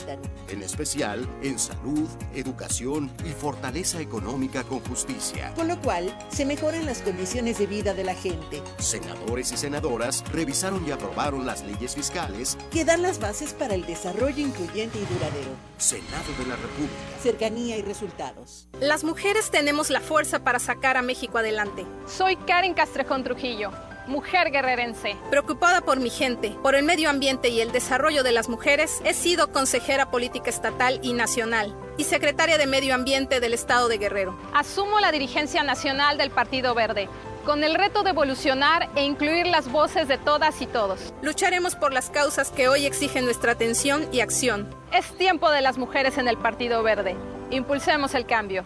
[0.50, 5.54] en especial en salud, educación y fortaleza económica con justicia.
[5.56, 8.62] Con lo cual, se mejoran las condiciones de vida de la gente.
[8.78, 13.86] Senadores y senadoras revisaron y aprobaron las leyes fiscales que dan las bases para el
[13.86, 15.52] desarrollo incluyente y duradero.
[15.78, 17.22] Senado de la República.
[17.22, 18.68] Cercanía y resultados.
[18.80, 21.86] Las mujeres tenemos la fuerza para sacar a México adelante.
[22.08, 23.72] Soy Karen Castrejón Trujillo
[24.10, 25.16] mujer guerrerense.
[25.30, 29.14] Preocupada por mi gente, por el medio ambiente y el desarrollo de las mujeres, he
[29.14, 34.38] sido consejera política estatal y nacional y secretaria de Medio Ambiente del Estado de Guerrero.
[34.54, 37.08] Asumo la dirigencia nacional del Partido Verde
[37.46, 41.14] con el reto de evolucionar e incluir las voces de todas y todos.
[41.22, 44.68] Lucharemos por las causas que hoy exigen nuestra atención y acción.
[44.92, 47.16] Es tiempo de las mujeres en el Partido Verde.
[47.50, 48.66] Impulsemos el cambio.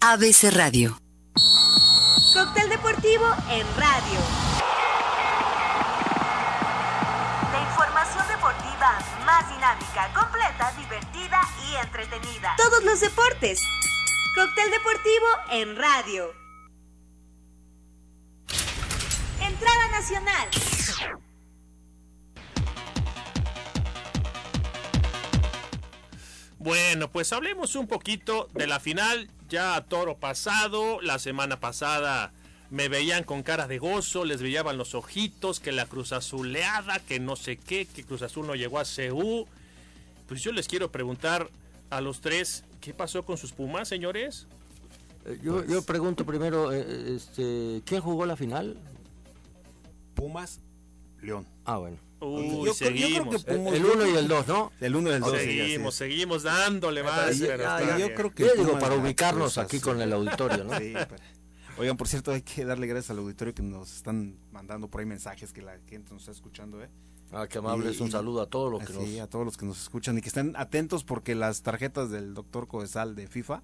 [0.00, 0.96] ABC Radio.
[2.32, 4.20] Cóctel deportivo en radio.
[7.50, 12.54] La información deportiva más dinámica, completa, divertida y entretenida.
[12.56, 13.60] Todos los deportes.
[14.36, 16.32] Cóctel deportivo en radio.
[19.40, 20.48] Entrada nacional.
[26.60, 31.00] Bueno, pues hablemos un poquito de la final ya a toro pasado.
[31.00, 32.32] La semana pasada
[32.70, 37.18] me veían con cara de gozo, les brillaban los ojitos, que la Cruz Azuleada, que
[37.18, 39.46] no sé qué, que Cruz Azul no llegó a CU.
[40.26, 41.48] Pues yo les quiero preguntar
[41.90, 44.46] a los tres, ¿qué pasó con sus Pumas, señores?
[45.24, 48.76] Eh, yo, yo pregunto primero, eh, este, ¿quién jugó la final?
[50.14, 50.60] Pumas,
[51.22, 51.46] León.
[51.64, 52.07] Ah, bueno.
[52.20, 53.44] Uy, yo, seguimos.
[53.46, 54.72] el 1 y el 2, ¿no?
[54.80, 55.32] El 1 y el 2.
[55.32, 57.38] Seguimos, seguimos dándole más.
[57.38, 60.78] yo creo que digo, para ubicarnos aquí con el auditorio, ¿no?
[60.78, 60.94] Sí,
[61.78, 65.06] Oigan, por cierto, hay que darle gracias al auditorio que nos están mandando por ahí
[65.06, 66.88] mensajes que la gente nos está escuchando, ¿eh?
[67.30, 69.20] Ah, qué amables, un saludo a todos los que sí, nos...
[69.20, 72.66] a todos los que nos escuchan y que estén atentos porque las tarjetas del doctor
[72.66, 73.62] Codesal de FIFA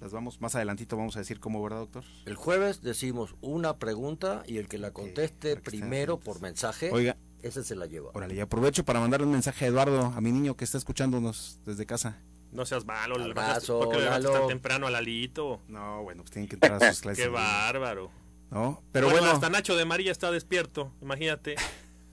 [0.00, 2.04] las vamos más adelantito vamos a decir cómo, ¿verdad, doctor?
[2.24, 6.90] El jueves decimos una pregunta y el que la conteste primero por mensaje.
[6.90, 8.10] Oiga, ese se la lleva.
[8.14, 11.60] Órale, y aprovecho para mandarle un mensaje a Eduardo, a mi niño que está escuchándonos
[11.64, 12.18] desde casa.
[12.52, 15.60] No seas malo, Abrazo, le vas a, porque le vas tan temprano al Alito.
[15.68, 17.24] No, bueno, pues tienen que entrar a sus clases.
[17.24, 18.10] Qué bárbaro.
[18.50, 21.54] No, pero bueno, Hasta Nacho de María está despierto, imagínate.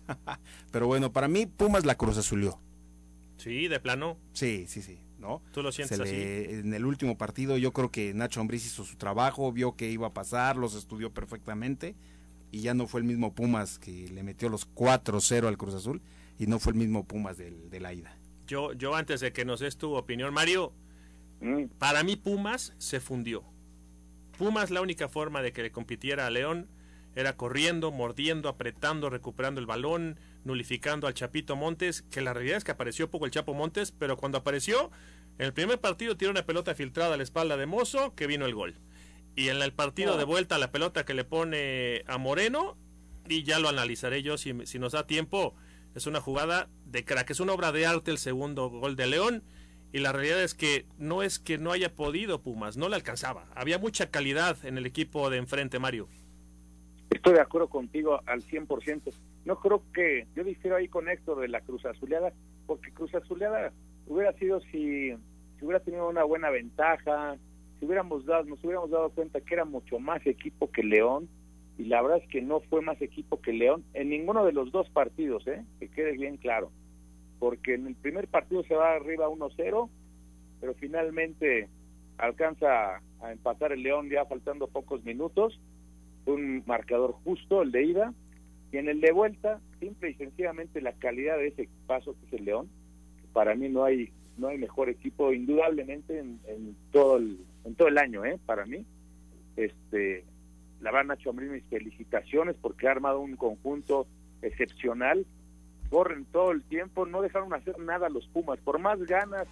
[0.71, 2.59] pero bueno, para mí Pumas la Cruz Azulió.
[3.37, 4.17] Sí, de plano.
[4.33, 4.99] Sí, sí, sí.
[5.17, 5.41] ¿no?
[5.51, 6.13] ¿Tú lo sientes así?
[6.13, 10.07] en el último partido yo creo que Nacho Ambriz hizo su trabajo, vio que iba
[10.07, 11.95] a pasar, los estudió perfectamente
[12.51, 16.01] y ya no fue el mismo Pumas que le metió los 4-0 al Cruz Azul
[16.39, 18.17] y no fue el mismo Pumas del, de la ida.
[18.47, 20.73] Yo, yo antes de que nos des tu opinión, Mario,
[21.77, 23.43] para mí Pumas se fundió.
[24.37, 26.67] Pumas la única forma de que le compitiera a León
[27.15, 32.63] era corriendo, mordiendo, apretando, recuperando el balón, nulificando al Chapito Montes, que la realidad es
[32.63, 34.91] que apareció poco el Chapo Montes, pero cuando apareció,
[35.39, 38.45] en el primer partido tiró una pelota filtrada a la espalda de Mozo, que vino
[38.45, 38.75] el gol.
[39.37, 40.17] Y en el partido Oh.
[40.17, 42.75] de vuelta la pelota que le pone a Moreno,
[43.29, 45.53] y ya lo analizaré yo si, si nos da tiempo,
[45.95, 49.43] es una jugada de crack, es una obra de arte el segundo gol de León.
[49.93, 53.47] Y la realidad es que no es que no haya podido Pumas, no le alcanzaba.
[53.55, 56.09] Había mucha calidad en el equipo de enfrente, Mario.
[57.09, 59.13] Estoy de acuerdo contigo al 100%.
[59.45, 62.33] no creo que, yo difiero ahí con Héctor de la Cruz Azuleada,
[62.65, 63.71] porque Cruz Azuleada
[64.07, 65.11] hubiera sido si,
[65.57, 67.37] si hubiera tenido una buena ventaja,
[67.79, 71.29] si hubiéramos dado, nos hubiéramos dado cuenta que era mucho más equipo que León,
[71.77, 74.71] y la verdad es que no fue más equipo que León en ninguno de los
[74.71, 75.63] dos partidos, ¿eh?
[75.79, 76.71] que quede bien claro,
[77.39, 79.89] porque en el primer partido se va arriba 1-0,
[80.59, 81.69] pero finalmente
[82.17, 85.59] alcanza a empatar el León ya faltando pocos minutos,
[86.25, 88.13] un marcador justo el de ida,
[88.71, 92.33] y en el de vuelta, simple y sencillamente la calidad de ese paso que es
[92.33, 92.69] el León,
[93.33, 97.97] para mí no hay no hay mejor equipo indudablemente en, todo el en todo el
[97.97, 98.39] año, ¿eh?
[98.45, 98.85] Para mí,
[99.57, 100.23] este,
[100.79, 104.07] la verdad Nacho Ambriz mis felicitaciones porque ha armado un conjunto
[104.41, 105.25] excepcional,
[105.89, 109.47] corren todo el tiempo, no dejaron hacer nada los Pumas, por más ganas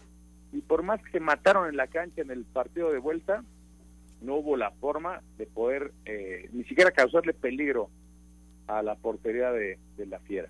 [0.54, 3.43] y por más que se mataron en la cancha en el partido de vuelta,
[4.21, 7.89] no hubo la forma de poder eh, ni siquiera causarle peligro
[8.67, 10.49] a la portería de, la fiera.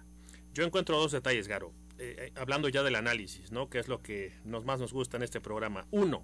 [0.54, 1.74] Yo encuentro dos detalles, Garo.
[1.98, 3.70] Eh, eh, hablando ya del análisis, ¿no?
[3.70, 5.88] Que es lo que nos más nos gusta en este programa.
[5.92, 6.24] Uno,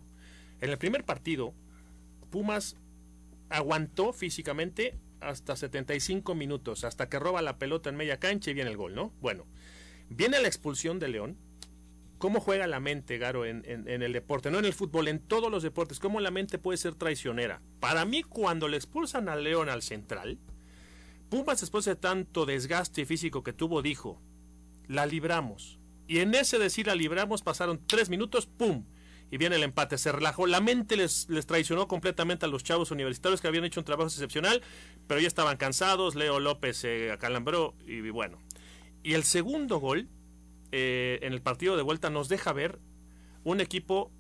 [0.62, 1.54] en el primer partido,
[2.30, 2.78] Pumas
[3.50, 8.72] aguantó físicamente hasta 75 minutos, hasta que roba la pelota en media cancha y viene
[8.72, 9.14] el gol, ¿no?
[9.22, 9.46] Bueno,
[10.10, 11.38] viene la expulsión de León.
[12.18, 14.52] ¿Cómo juega la mente, Garo, en, el deporte?
[14.52, 16.00] No en el fútbol, en todos los deportes.
[16.00, 17.62] ¿Cómo la mente puede ser traicionera?
[17.80, 20.38] Para mí, cuando le expulsan a León al central,
[21.30, 24.22] Pumas, después de tanto desgaste físico que tuvo, dijo,
[24.88, 25.80] la libramos.
[26.08, 28.86] Y en ese decir la libramos pasaron tres minutos, ¡pum!
[29.32, 30.46] Y viene el empate, se relajó.
[30.46, 34.10] La mente les, les traicionó completamente a los chavos universitarios que habían hecho un trabajo
[34.10, 34.62] excepcional,
[35.08, 36.16] pero ya estaban cansados.
[36.16, 38.38] Leo López se acalambró y bueno.
[39.04, 40.10] Y el segundo gol
[40.72, 42.80] eh, en el partido de vuelta nos deja ver
[43.44, 44.12] un equipo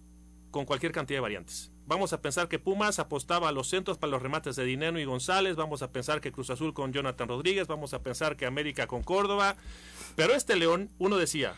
[0.49, 1.71] con cualquier cantidad de variantes.
[1.87, 5.05] Vamos a pensar que Pumas apostaba a los centros para los remates de Dinero y
[5.05, 8.87] González, vamos a pensar que Cruz Azul con Jonathan Rodríguez, vamos a pensar que América
[8.87, 9.55] con Córdoba,
[10.15, 11.55] pero este León, uno decía,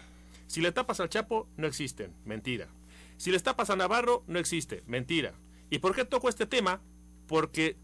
[0.47, 2.67] si le tapas al Chapo, no existen, mentira.
[3.17, 5.33] Si le tapas a Navarro, no existe, mentira.
[5.69, 6.81] ¿Y por qué toco este tema?
[7.27, 7.77] Porque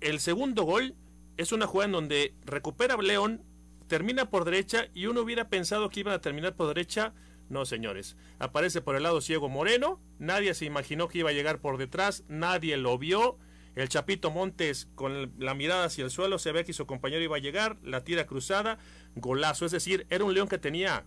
[0.00, 0.94] el segundo gol
[1.36, 3.42] es una jugada en donde recupera León,
[3.88, 7.14] termina por derecha y uno hubiera pensado que iban a terminar por derecha
[7.52, 8.16] no, señores.
[8.38, 10.00] Aparece por el lado ciego Moreno.
[10.18, 12.24] Nadie se imaginó que iba a llegar por detrás.
[12.26, 13.36] Nadie lo vio.
[13.74, 17.36] El Chapito Montes con la mirada hacia el suelo se ve que su compañero iba
[17.36, 17.76] a llegar.
[17.82, 18.78] La tira cruzada.
[19.16, 19.66] Golazo.
[19.66, 21.04] Es decir, era un león que tenía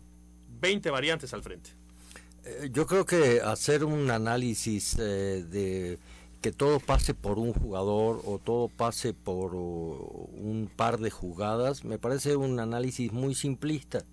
[0.50, 1.72] 20 variantes al frente.
[2.46, 6.00] Eh, yo creo que hacer un análisis eh, de
[6.42, 11.98] que todo pase por un jugador o todo pase por un par de jugadas me
[11.98, 14.06] parece un análisis muy simplista.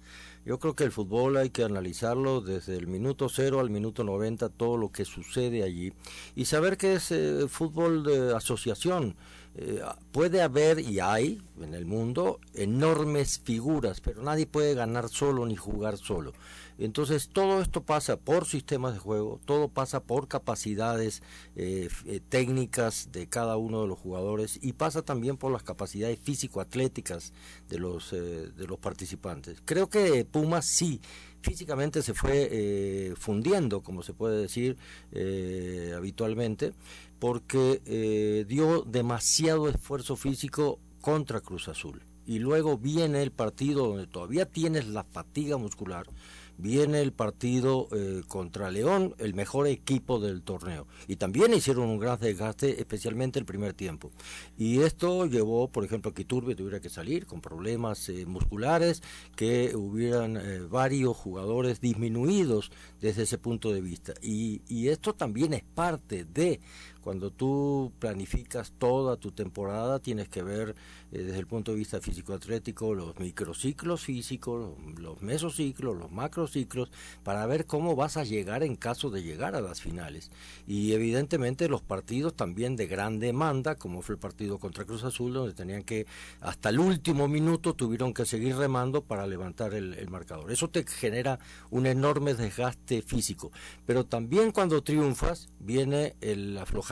[0.44, 4.48] Yo creo que el fútbol hay que analizarlo desde el minuto cero al minuto 90,
[4.48, 5.92] todo lo que sucede allí,
[6.34, 9.14] y saber que es eh, fútbol de asociación.
[9.54, 15.46] Eh, puede haber y hay en el mundo enormes figuras, pero nadie puede ganar solo
[15.46, 16.32] ni jugar solo.
[16.84, 21.22] Entonces todo esto pasa por sistemas de juego, todo pasa por capacidades
[21.54, 26.18] eh, eh, técnicas de cada uno de los jugadores y pasa también por las capacidades
[26.18, 27.32] físico-atléticas
[27.68, 29.62] de los, eh, de los participantes.
[29.64, 31.00] Creo que Pumas sí
[31.40, 34.76] físicamente se fue fundiendo, como se puede decir
[35.96, 36.72] habitualmente,
[37.18, 42.02] porque dio demasiado esfuerzo físico contra Cruz Azul.
[42.26, 46.06] Y luego viene el partido donde todavía tienes la fatiga muscular,
[46.62, 50.86] viene el partido eh, contra León, el mejor equipo del torneo.
[51.08, 54.12] Y también hicieron un gran desgaste, especialmente el primer tiempo.
[54.56, 59.02] Y esto llevó, por ejemplo, a que Turbe tuviera que salir con problemas eh, musculares,
[59.34, 62.70] que hubieran eh, varios jugadores disminuidos
[63.00, 64.14] desde ese punto de vista.
[64.22, 66.60] Y esto también es parte de
[67.02, 70.76] cuando tú planificas toda tu temporada, tienes que ver
[71.10, 76.92] eh, desde el punto de vista físico-atlético los microciclos físicos, los mesociclos, los macrociclos,
[77.24, 80.30] para ver cómo vas a llegar en caso de llegar a las finales.
[80.66, 85.34] Y evidentemente los partidos también de gran demanda, como fue el partido contra Cruz Azul,
[85.34, 86.06] donde tenían que,
[86.40, 90.52] hasta el último minuto, tuvieron que seguir remando para levantar el, el marcador.
[90.52, 93.50] Eso te genera un enorme desgaste físico.
[93.86, 96.91] Pero también cuando triunfas, viene el aflojamiento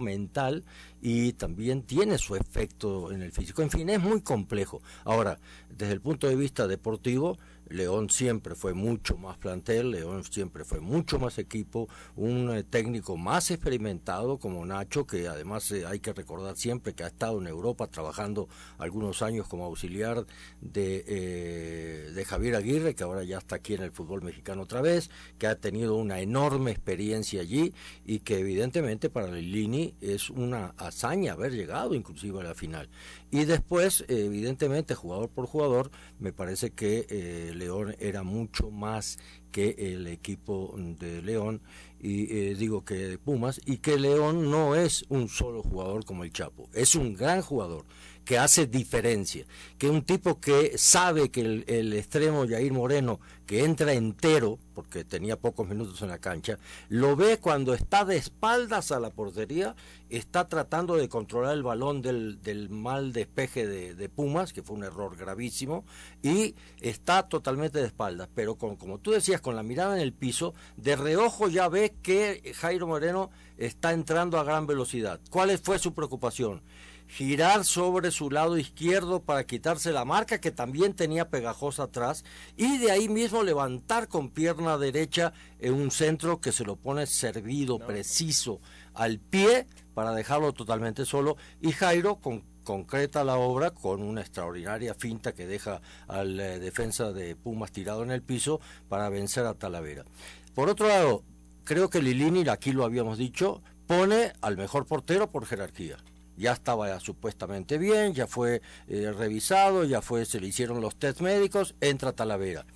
[0.00, 0.64] mental
[1.00, 3.62] y también tiene su efecto en el físico.
[3.62, 4.82] En fin, es muy complejo.
[5.04, 5.38] Ahora,
[5.70, 7.38] desde el punto de vista deportivo,
[7.72, 13.16] León siempre fue mucho más plantel, León siempre fue mucho más equipo, un eh, técnico
[13.16, 17.46] más experimentado como Nacho, que además eh, hay que recordar siempre que ha estado en
[17.46, 20.26] Europa trabajando algunos años como auxiliar
[20.60, 24.82] de, eh, de Javier Aguirre, que ahora ya está aquí en el fútbol mexicano otra
[24.82, 30.74] vez, que ha tenido una enorme experiencia allí y que evidentemente para Lini es una
[30.76, 32.88] hazaña haber llegado inclusive a la final.
[33.32, 39.18] Y después, evidentemente, jugador por jugador, me parece que eh, León era mucho más
[39.50, 41.62] que el equipo de León.
[41.98, 46.24] Y eh, digo que de Pumas y que León no es un solo jugador como
[46.24, 47.86] el Chapo, es un gran jugador
[48.24, 49.44] que hace diferencia,
[49.78, 55.36] que un tipo que sabe que el, extremo Jair Moreno, que entra entero, porque tenía
[55.36, 56.58] pocos minutos en la cancha,
[56.88, 59.74] lo ve cuando está de espaldas a la portería,
[60.08, 64.76] está tratando de controlar el balón del, del mal despeje de, de, Pumas, que fue
[64.76, 65.84] un error gravísimo,
[66.22, 70.12] y está totalmente de espaldas, pero con, como tú decías, con la mirada en el
[70.12, 75.20] piso, de reojo ya ve que Jairo Moreno está entrando a gran velocidad.
[75.30, 76.62] ¿Cuál fue su preocupación?
[77.12, 82.24] Girar sobre su lado izquierdo para quitarse la marca que también tenía pegajosa atrás
[82.56, 87.04] y de ahí mismo levantar con pierna derecha en un centro que se lo pone
[87.04, 88.60] servido, preciso,
[88.94, 91.36] al pie para dejarlo totalmente solo.
[91.60, 97.12] Y Jairo con, concreta la obra con una extraordinaria finta que deja al eh, defensa
[97.12, 100.06] de Pumas tirado en el piso para vencer a Talavera.
[100.54, 101.24] Por otro lado,
[101.64, 105.98] creo que Lilini, aquí lo habíamos dicho, pone al mejor portero por jerarquía
[106.36, 111.20] ya estaba supuestamente bien, ya fue eh, revisado, ya fue, se le hicieron los test
[111.20, 112.66] médicos, entra Talavera.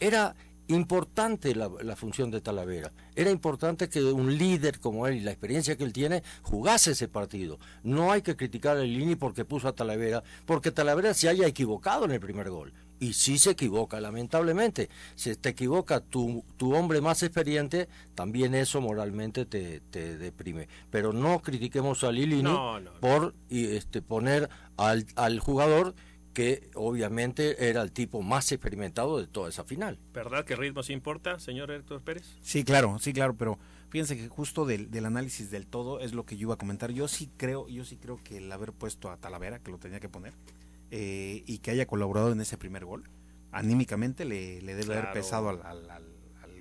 [0.00, 0.34] Era
[0.68, 2.92] importante la, función de Talavera.
[3.16, 7.08] Era importante que un líder como él y la experiencia que él tiene jugase ese
[7.08, 7.58] partido.
[7.82, 12.04] No hay que criticar a Lini porque puso a Talavera, porque Talavera se haya equivocado
[12.04, 14.90] en el primer gol y sí se equivoca, lamentablemente.
[15.16, 20.68] Si te equivoca tu, tu hombre más experiente, también eso moralmente te, te deprime.
[20.90, 22.54] Pero no critiquemos a Lilini
[23.00, 25.94] por este, poner al, al jugador
[26.34, 29.98] que obviamente era el tipo más experimentado de toda esa final.
[30.12, 32.36] ¿Verdad que ritmo sí importa, señor Héctor Pérez?
[32.40, 33.58] Sí, claro, sí, claro, pero
[33.88, 36.92] fíjense que justo del, del, análisis del todo es lo que yo iba a comentar.
[36.92, 39.98] Yo sí creo, yo sí creo que el haber puesto a Talavera, que lo tenía
[40.00, 40.34] que poner,
[40.90, 43.08] eh, y que haya colaborado en ese primer gol,
[43.52, 46.06] anímicamente le, le debe haber pesado al, al,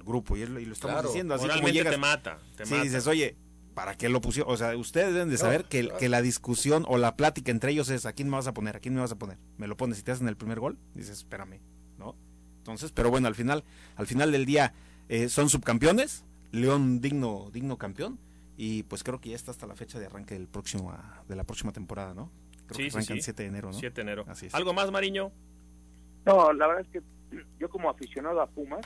[0.04, 0.36] grupo.
[0.38, 2.40] Y, lo estamos diciendo así como llegas, te mata.
[2.56, 3.38] Te sí, dices, oye,
[3.76, 4.52] ¿para qué lo pusieron?
[4.52, 7.90] O sea, ustedes deben de saber que, que, la discusión o la plática entre ellos
[7.90, 8.78] es, ¿a quién me vas a poner?
[8.78, 9.38] ¿A quién me vas a poner?
[9.58, 11.60] Me lo pones y te hacen el primer gol, dices, espérame,
[11.98, 12.16] ¿no?
[12.58, 13.64] Entonces, pero bueno, al final,
[13.96, 14.74] al final del día
[15.10, 18.20] eh, son subcampeones, León digno, digno campeón,
[18.58, 20.94] y pues creo que ya está hasta la fecha de arranque del próximo,
[21.28, 22.32] de la próxima temporada, ¿no?
[22.72, 23.74] Sí, sí, el 7 de enero, ¿no?
[23.74, 24.26] 7 de enero.
[24.54, 25.32] ¿Algo más, Mariño?
[26.26, 27.02] No, la verdad es que
[27.60, 28.86] yo como aficionado a Pumas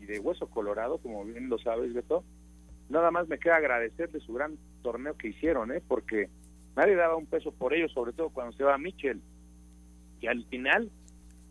[0.00, 2.24] y de Hueso Colorado, como bien lo sabes, Beto,
[2.88, 5.82] nada más me queda agradecer de su gran torneo que hicieron, ¿eh?
[5.86, 6.28] Porque
[6.76, 9.20] nadie daba un peso por ellos, sobre todo cuando se va Michel.
[10.20, 10.90] Y al final,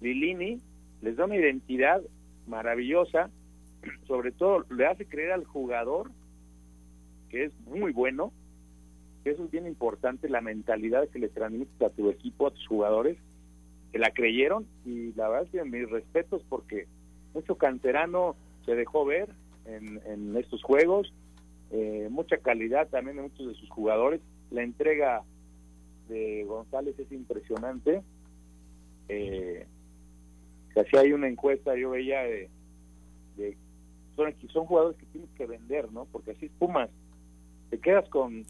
[0.01, 0.61] Lilini
[1.01, 2.01] les da una identidad
[2.47, 3.29] maravillosa,
[4.07, 6.11] sobre todo le hace creer al jugador
[7.29, 8.33] que es muy bueno,
[9.25, 13.17] eso es bien importante, la mentalidad que le transmites a tu equipo, a tus jugadores,
[13.91, 16.87] que la creyeron y la verdad es que mis respetos porque
[17.33, 19.29] mucho canterano se dejó ver
[19.65, 21.13] en, estos juegos,
[21.71, 25.23] eh, mucha calidad también de muchos de sus jugadores, la entrega
[26.07, 28.01] de González es impresionante.
[29.09, 29.65] Eh,
[30.89, 32.49] si hay una encuesta, yo veía de,
[34.15, 36.05] son, son jugadores que tienes que vender, ¿no?
[36.05, 36.89] Porque así es Pumas,
[37.69, 38.45] te quedas con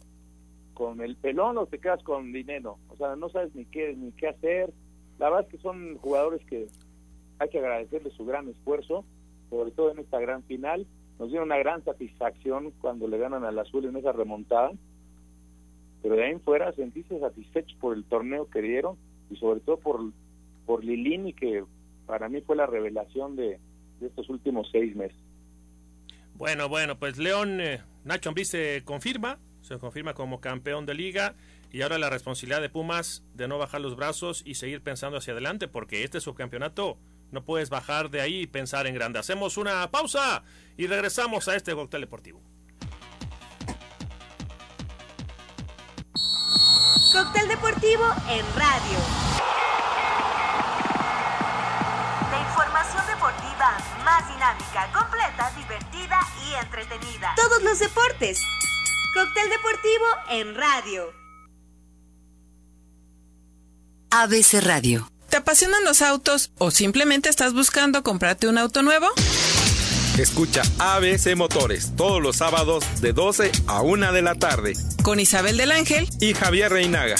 [0.79, 2.77] con el pelón o te quedas con dinero.
[2.87, 4.71] O sea, no sabes ni qué, ni qué hacer.
[5.17, 6.67] La verdad es que son jugadores que
[7.37, 9.03] hay que agradecerles su gran esfuerzo,
[9.49, 10.87] sobre todo en esta gran final.
[11.19, 14.71] Nos dio una gran satisfacción cuando le ganan al azul en esa remontada.
[16.01, 18.95] Pero de ahí en fuera sentiste satisfecho por el torneo que dieron
[19.29, 19.99] y sobre todo por,
[20.65, 21.61] por Lilini, que
[22.07, 23.59] para mí fue la revelación de,
[23.99, 25.19] estos últimos seis meses.
[26.35, 29.39] Bueno, bueno, pues León, eh, Nacho Ambriz se confirma,
[29.69, 31.35] se confirma como campeón de liga
[31.71, 35.33] y ahora la responsabilidad de Pumas de no bajar los brazos y seguir pensando hacia
[35.33, 36.97] adelante porque este subcampeonato
[37.29, 39.19] no puedes bajar de ahí y pensar en grande.
[39.19, 40.41] Hacemos una pausa
[40.75, 42.41] y regresamos a este cóctel deportivo.
[47.13, 48.99] Cóctel deportivo en radio.
[52.31, 57.33] La información deportiva más dinámica, completa, divertida y entretenida.
[57.35, 58.41] Todos los deportes
[59.13, 61.11] Cóctel Deportivo en radio.
[64.11, 65.11] ABC Radio.
[65.29, 69.07] ¿Te apasionan los autos o simplemente estás buscando comprarte un auto nuevo?
[70.17, 74.73] Escucha ABC Motores todos los sábados de 12 a 1 de la tarde.
[75.01, 77.15] Con Isabel del Ángel y Javier Reinaga.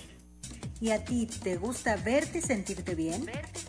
[0.82, 3.26] ¿Y a ti te gusta verte y sentirte bien?
[3.26, 3.69] Verte y.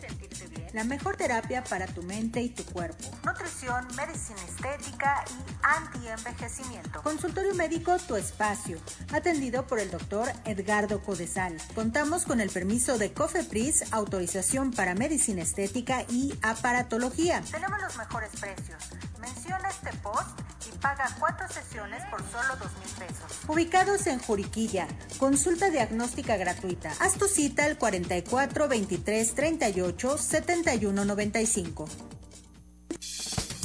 [0.73, 3.03] La mejor terapia para tu mente y tu cuerpo.
[3.25, 7.01] Nutrición, medicina estética y anti-envejecimiento.
[7.03, 8.77] Consultorio médico Tu Espacio.
[9.11, 11.57] Atendido por el doctor Edgardo Codesal.
[11.75, 17.41] Contamos con el permiso de COFEPRIS, autorización para medicina estética y aparatología.
[17.51, 18.81] Tenemos los mejores precios.
[19.19, 23.39] Menciona este post y paga cuatro sesiones por solo dos mil pesos.
[23.47, 24.87] Ubicados en Juriquilla.
[25.19, 26.93] Consulta diagnóstica gratuita.
[26.99, 31.87] Haz tu cita al 44 23 38 71 95.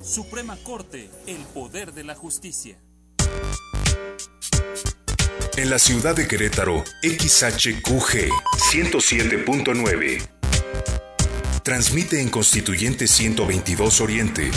[0.00, 2.78] Suprema Corte, el poder de la justicia.
[5.56, 8.30] En la ciudad de Querétaro, XHQG
[8.72, 10.28] 107.9.
[11.64, 14.50] Transmite en Constituyente 122 Oriente.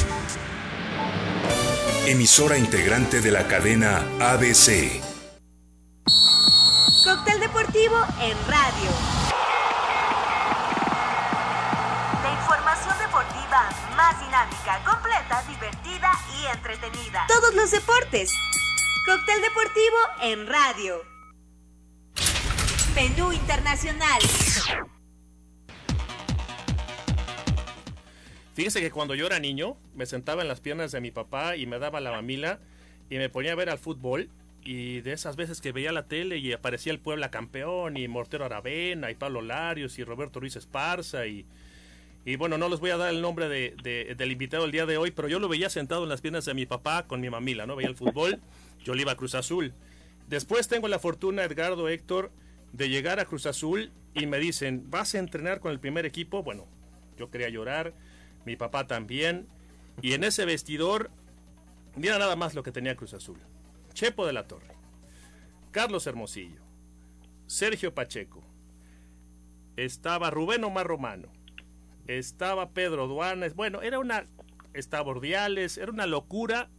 [2.06, 5.02] Emisora integrante de la cadena ABC.
[7.04, 9.21] Cóctel deportivo en radio.
[15.62, 17.26] Divertida y entretenida.
[17.28, 18.34] Todos los deportes.
[19.06, 21.02] Cóctel deportivo en radio.
[22.96, 24.20] Menú internacional.
[28.56, 31.68] Fíjese que cuando yo era niño, me sentaba en las piernas de mi papá y
[31.68, 32.60] me daba la mamila
[33.10, 34.30] y me ponía a ver al fútbol.
[34.64, 38.46] Y de esas veces que veía la tele y aparecía el Puebla campeón y Mortero
[38.46, 41.46] Aravena y Pablo Larios y Roberto Ruiz Esparza y,
[42.26, 44.86] y bueno, no les voy a dar el nombre de, de- del invitado el día
[44.86, 47.30] de hoy, pero yo lo veía sentado en las piernas de mi papá con mi
[47.30, 47.76] mamila, ¿no?
[47.76, 48.40] Veía el fútbol,
[48.84, 49.74] yo le iba a Cruz Azul.
[50.28, 52.32] Después tengo la fortuna, Edgardo Héctor,
[52.74, 56.44] de llegar a Cruz Azul y me dicen, ¿vas a entrenar con el primer equipo?
[56.44, 56.68] Bueno,
[57.18, 57.94] yo quería llorar,
[58.46, 59.48] mi papá también.
[60.02, 61.12] Y en ese vestidor,
[61.96, 63.38] mira nada más lo que tenía Cruz Azul.
[63.94, 64.74] Chepo de la Torre,
[65.72, 66.62] Carlos Hermosillo,
[67.48, 68.42] Sergio Pacheco,
[69.76, 71.28] estaba Rubén Omar Romano,
[72.08, 74.26] estaba Pedro Duanes, bueno, era una,
[74.74, 76.70] estaba Ordiales, era una locura.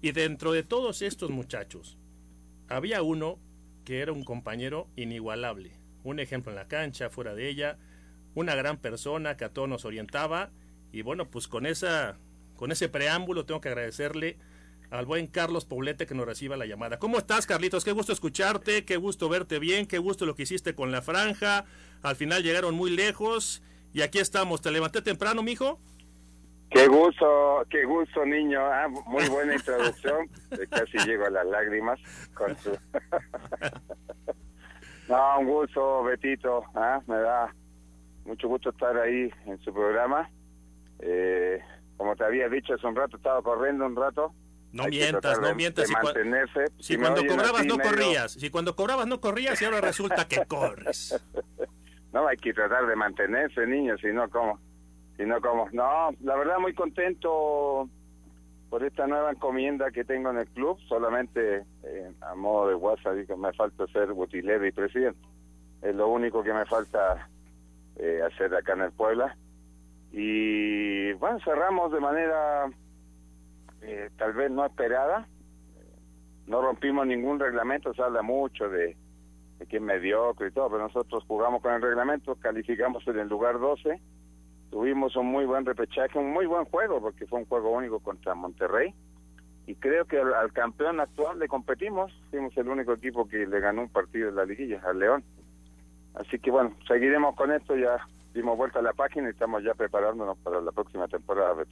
[0.00, 1.96] Y dentro de todos estos muchachos,
[2.68, 3.38] había uno
[3.84, 7.78] que era un compañero inigualable, un ejemplo en la cancha, fuera de ella,
[8.34, 10.50] una gran persona que a todos nos orientaba
[10.92, 12.18] y bueno, pues con esa
[12.56, 14.38] con ese preámbulo tengo que agradecerle
[14.90, 16.98] al buen Carlos Poblete que nos reciba la llamada.
[16.98, 17.82] ¿Cómo estás, Carlitos?
[17.82, 21.64] Qué gusto escucharte, qué gusto verte bien, qué gusto lo que hiciste con la franja.
[22.02, 23.62] Al final llegaron muy lejos
[23.92, 24.60] y aquí estamos.
[24.60, 25.78] ¿Te levanté temprano, mijo?
[26.70, 28.60] Qué gusto, qué gusto, niño.
[28.64, 30.28] Ah, muy buena introducción.
[30.70, 32.00] Casi llego a las lágrimas
[32.34, 32.70] con su.
[35.08, 36.64] no, un gusto, Betito.
[36.74, 37.54] Ah, me da
[38.24, 40.30] mucho gusto estar ahí en su programa.
[41.00, 41.60] Eh,
[41.96, 44.32] como te había dicho hace un rato, estaba corriendo un rato.
[44.72, 45.86] No Hay mientas, no mientas.
[45.86, 46.64] Si, mantenerse.
[46.98, 51.20] cuando cobrabas no medio- corrías, si cuando cobrabas no corrías y ahora resulta que corres.
[52.12, 54.58] No, hay que tratar de mantenerse, niño, si no, ¿cómo?
[55.16, 55.68] Si no, ¿cómo?
[55.72, 57.88] No, la verdad muy contento
[58.68, 63.16] por esta nueva encomienda que tengo en el club, solamente eh, a modo de WhatsApp
[63.16, 65.20] digo, me falta ser utilero y presidente.
[65.82, 67.28] Es lo único que me falta
[67.96, 69.36] eh, hacer acá en el Puebla.
[70.10, 72.70] Y bueno, cerramos de manera
[73.82, 75.26] eh, tal vez no esperada.
[76.46, 78.96] No rompimos ningún reglamento, se habla mucho de
[79.66, 83.58] que es mediocre y todo, pero nosotros jugamos con el reglamento, calificamos en el lugar
[83.58, 84.00] 12,
[84.70, 88.34] tuvimos un muy buen repechaje, un muy buen juego, porque fue un juego único contra
[88.34, 88.94] Monterrey,
[89.66, 93.82] y creo que al, campeón actual le competimos, fuimos el único equipo que le ganó
[93.82, 95.24] un partido en la liguilla, al León.
[96.14, 97.98] Así que bueno, seguiremos con esto, ya
[98.34, 101.64] dimos vuelta a la página y estamos ya preparándonos para la próxima temporada.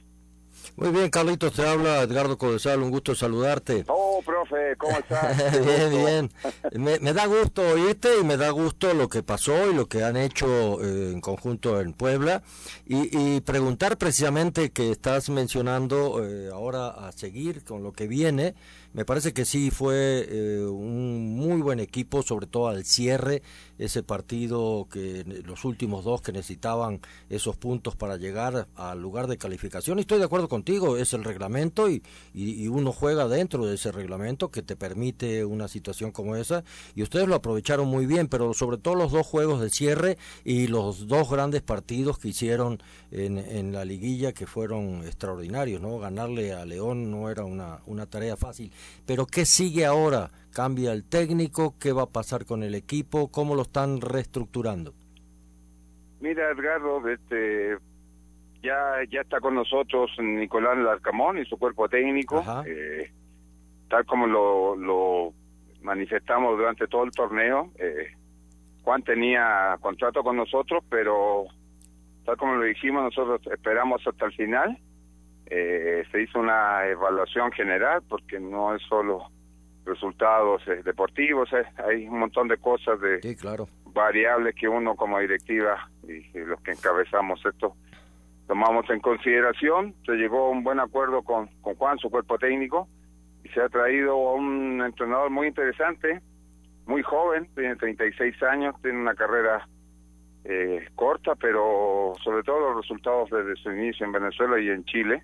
[0.75, 3.83] Muy bien, Carlitos, te habla Edgardo Codesal, un gusto saludarte.
[3.87, 5.37] Oh, profe, ¿cómo estás?
[5.65, 6.31] bien, bien.
[7.01, 10.17] Me, da gusto oírte y me da gusto lo que pasó y lo que han
[10.17, 12.41] hecho eh, en conjunto en Puebla.
[12.85, 18.55] Y, preguntar precisamente que estás mencionando eh, ahora a seguir con lo que viene.
[18.93, 23.41] Me parece que sí fue eh, un muy buen equipo, sobre todo al cierre,
[23.77, 29.37] ese partido que los últimos dos que necesitaban esos puntos para llegar al lugar de
[29.37, 29.97] calificación.
[29.97, 32.03] Y estoy de acuerdo contigo, es el reglamento y,
[32.71, 36.63] uno juega dentro de ese reglamento que te permite una situación como esa.
[36.95, 40.67] Y ustedes lo aprovecharon muy bien, pero sobre todo los dos juegos de cierre y
[40.67, 42.81] los dos grandes partidos que hicieron
[43.11, 45.97] en, la liguilla que fueron extraordinarios, ¿no?
[45.99, 48.71] Ganarle a León no era una tarea fácil.
[49.05, 50.31] Pero ¿qué sigue ahora?
[50.53, 51.75] ¿Cambia el técnico?
[51.79, 53.31] ¿Qué va a pasar con el equipo?
[53.31, 54.93] ¿Cómo lo están reestructurando?
[56.19, 57.77] Mira, Edgardo, este,
[58.61, 62.43] ya, ya está con nosotros Nicolás Larcamón y su cuerpo técnico.
[62.65, 63.11] Eh,
[63.89, 65.33] tal como lo, lo
[65.81, 68.11] manifestamos durante todo el torneo, eh,
[68.83, 71.45] Juan tenía contrato con nosotros, pero
[72.25, 74.77] tal como lo dijimos, nosotros esperamos hasta el final
[75.53, 79.25] eh, se hizo una evaluación general porque no es solo
[79.85, 83.19] resultados eh, deportivos, eh, hay un montón de cosas de
[83.87, 87.75] variables que uno como directiva y, los que encabezamos esto
[88.47, 89.93] tomamos en consideración.
[90.05, 92.87] Se llegó a un buen acuerdo con, con Juan, su cuerpo técnico,
[93.43, 96.21] y se ha traído a un entrenador muy interesante,
[96.85, 99.67] muy joven, tiene 36 años, tiene una carrera
[100.45, 105.23] eh, corta, pero sobre todo los resultados desde su inicio en Venezuela y en Chile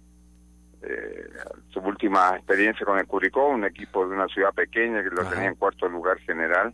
[0.83, 1.29] eh,
[1.69, 5.47] su última experiencia con el Curicó, un equipo de una ciudad pequeña que lo tenía
[5.47, 6.73] en cuarto lugar general,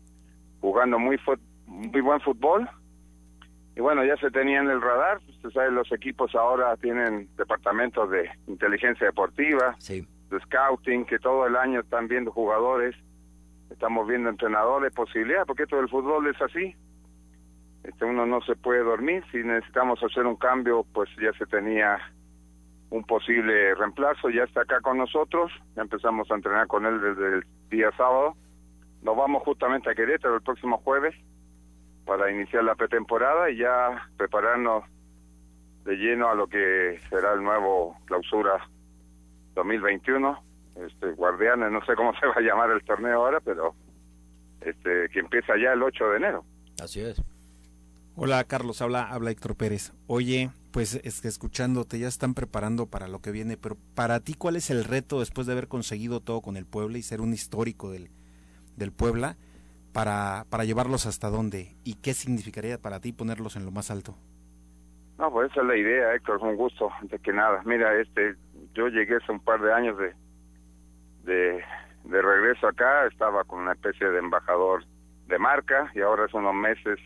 [0.59, 1.19] jugando muy
[1.67, 2.69] muy buen fútbol.
[3.75, 8.09] Y bueno, ya se tenía en el radar, usted sabe, los equipos ahora tienen departamentos
[8.11, 12.95] de inteligencia deportiva, de scouting, que todo el año están viendo jugadores,
[13.71, 16.75] estamos viendo entrenadores, posibilidades, porque todo el fútbol es así.
[17.83, 21.97] Este, uno no se puede dormir, si necesitamos hacer un cambio, pues ya se tenía
[22.93, 27.37] un posible reemplazo, ya está acá con nosotros, ya empezamos a entrenar con él desde
[27.37, 28.35] el día sábado.
[29.01, 31.15] Nos vamos justamente a Querétaro el próximo jueves
[32.05, 34.83] para iniciar la pretemporada y ya prepararnos
[35.85, 38.69] de lleno a lo que será el nuevo clausura
[39.55, 40.43] 2021.
[40.75, 43.73] Este, Guardianes, no sé cómo se va a llamar el torneo ahora, pero
[44.61, 46.45] este que empieza ya el 8 de enero.
[46.79, 47.19] Así es.
[48.15, 49.93] Hola Carlos, habla, habla Héctor Pérez.
[50.05, 54.33] Oye, pues es que escuchándote ya están preparando para lo que viene, pero para ti
[54.33, 57.31] cuál es el reto después de haber conseguido todo con el Puebla y ser un
[57.31, 58.09] histórico del,
[58.75, 59.37] del Puebla
[59.93, 64.17] para, para llevarlos hasta dónde y qué significaría para ti ponerlos en lo más alto?
[65.19, 67.61] No, pues esa es la idea, Héctor, un gusto, antes que nada.
[67.65, 68.35] Mira, este,
[68.73, 70.15] yo llegué hace un par de años de,
[71.23, 71.63] de,
[72.03, 74.83] de regreso acá, estaba con una especie de embajador
[75.27, 76.99] de marca y ahora hace unos meses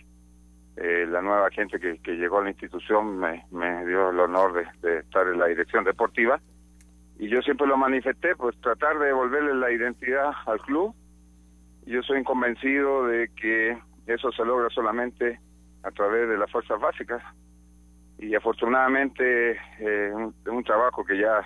[0.80, 3.46] eh, la nueva gente que, llegó a la institución me,
[3.86, 6.40] dio el honor de, estar en la dirección deportiva.
[7.18, 10.94] Y yo siempre lo manifesté, pues tratar de devolverle la identidad al club.
[11.88, 13.76] Yo soy convencido de que
[14.06, 15.40] eso se logra solamente
[15.82, 17.24] a través de las fuerzas básicas.
[18.20, 21.42] Y afortunadamente eh, un, un trabajo que ya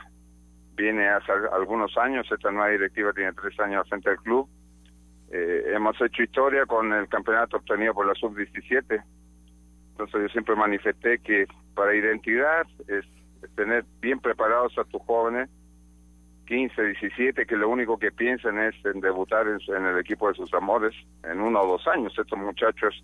[0.76, 4.50] viene hace algunos años, esta nueva directiva tiene tres años al frente del club,
[5.32, 9.02] eh, hemos hecho historia con el campeonato obtenido por la sub-17
[10.02, 11.46] entonces yo siempre manifesté que
[11.76, 13.06] para identidad es,
[13.56, 15.50] tener bien preparados a tus jóvenes,
[16.46, 20.54] 15, 17, que lo único que piensan es en debutar en, el equipo de sus
[20.54, 20.94] amores
[21.24, 22.14] en uno o dos años.
[22.18, 23.04] Estos muchachos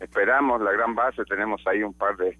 [0.00, 2.38] esperamos la gran base, tenemos ahí un par de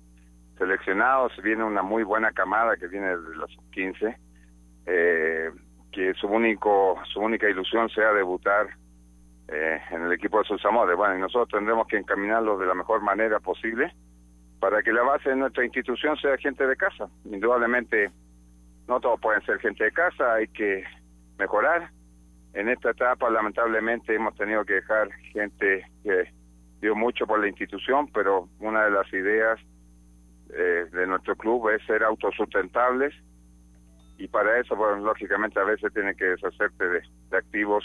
[0.59, 4.17] seleccionados, viene una muy buena camada que viene de los 15,
[4.87, 5.51] eh,
[5.93, 8.69] que su único su única ilusión sea debutar
[9.49, 10.97] eh, en el equipo de sus amores.
[10.97, 13.93] Bueno, y nosotros tendremos que encaminarlo de la mejor manera posible
[14.61, 17.09] para que la base de nuestra institución sea gente de casa.
[17.25, 18.11] Indudablemente,
[18.87, 20.85] no todos pueden ser gente de casa, hay que
[21.39, 21.91] mejorar.
[22.55, 26.33] En esta etapa, lamentablemente, hemos tenido que dejar gente que
[26.81, 29.61] dio mucho por la institución, pero una de las ideas
[30.51, 33.15] eh, de nuestro club es ser autosustentables
[34.19, 37.85] y para eso, bueno, lógicamente a veces tiene que deshacerte de activos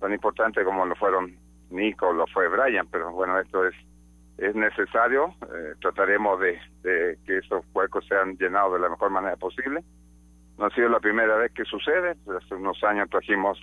[0.00, 1.36] tan importante como lo fueron
[1.70, 3.74] Nico, lo fue Brian, pero bueno, esto es
[4.38, 6.58] es necesario, eh, trataremos de,
[7.24, 9.82] que esos huecos sean llenados de la mejor manera posible
[10.58, 12.16] no ha sido la primera vez que sucede.
[12.34, 13.58] Hace unos años trajimos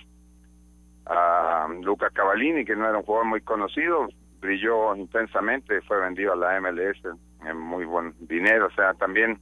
[1.06, 4.06] a Luca Cavallini, que no era un jugador muy conocido,
[4.40, 6.98] brilló intensamente, fue vendido a la MLS
[7.46, 9.38] en muy buen dinero, o sea, también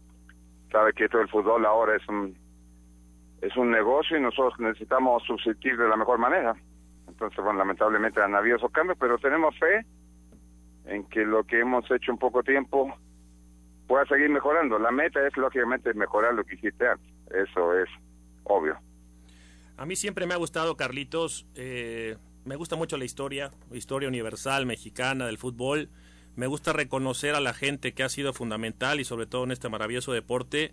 [0.70, 2.36] sabe que todo el fútbol ahora es un
[3.42, 6.54] es un negocio y nosotros necesitamos subsistir de la mejor manera.
[7.56, 9.84] Lamentablemente han habido esos cambios, pero tenemos fe
[10.86, 12.96] en que lo que hemos hecho en poco tiempo
[13.86, 14.78] pueda seguir mejorando.
[14.78, 17.08] La meta es, lógicamente, mejorar lo que hiciste antes.
[17.30, 17.88] Eso es
[18.44, 18.78] obvio.
[19.76, 21.46] A mí siempre me ha gustado, Carlitos.
[21.54, 25.88] Eh, me gusta mucho la historia, historia universal mexicana del fútbol.
[26.34, 29.68] Me gusta reconocer a la gente que ha sido fundamental y sobre todo en este
[29.68, 30.72] maravilloso deporte.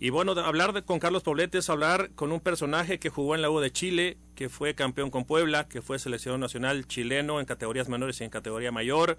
[0.00, 3.50] Y bueno, hablar con Carlos Poblete es hablar con un personaje que jugó en la
[3.50, 7.88] U de Chile, que fue campeón con Puebla, que fue seleccionado nacional chileno en categorías
[7.88, 9.18] menores y en categoría mayor,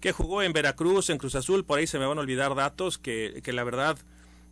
[0.00, 2.98] que jugó en Veracruz, en Cruz Azul, por ahí se me van a olvidar datos
[2.98, 3.96] que, que la verdad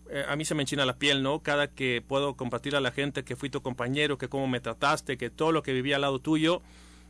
[0.08, 1.40] eh, a mí se me enchina la piel, ¿no?
[1.40, 5.18] Cada que puedo compartir a la gente que fui tu compañero, que cómo me trataste,
[5.18, 6.62] que todo lo que viví al lado tuyo,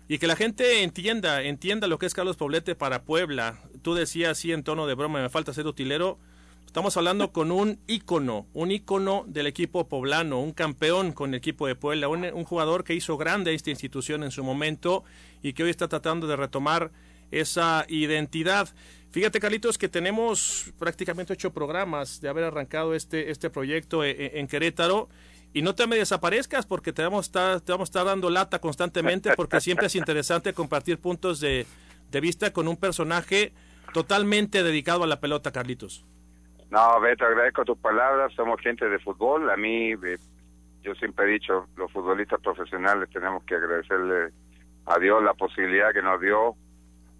[0.08, 3.58] y que la gente entienda, entienda lo que es Carlos Poblete para Puebla.
[3.82, 6.18] Tú decías así en tono de broma, me falta ser utilero
[6.66, 11.66] Estamos hablando con un ícono, un ícono del equipo poblano, un campeón con el equipo
[11.66, 15.02] de Puebla, un, jugador que hizo grande a esta institución en su momento
[15.42, 16.90] y que hoy está tratando de retomar
[17.30, 18.68] esa identidad.
[19.10, 24.40] Fíjate, Carlitos, que tenemos prácticamente ocho programas de haber arrancado este, este proyecto en, e,
[24.40, 25.08] en Querétaro.
[25.54, 28.28] Y no te me desaparezcas porque te vamos, a estar, te vamos a estar dando
[28.28, 31.64] lata constantemente porque siempre es interesante compartir puntos de
[32.20, 33.54] vista con un personaje
[33.94, 36.04] totalmente dedicado a la pelota, Carlitos.
[36.70, 38.32] No, Beto, agradezco tus palabras.
[38.34, 39.50] Somos gente de fútbol.
[39.50, 39.92] A mí,
[40.82, 44.32] yo siempre he dicho, los futbolistas profesionales tenemos que agradecerle
[44.86, 46.54] a Dios la posibilidad que nos dio,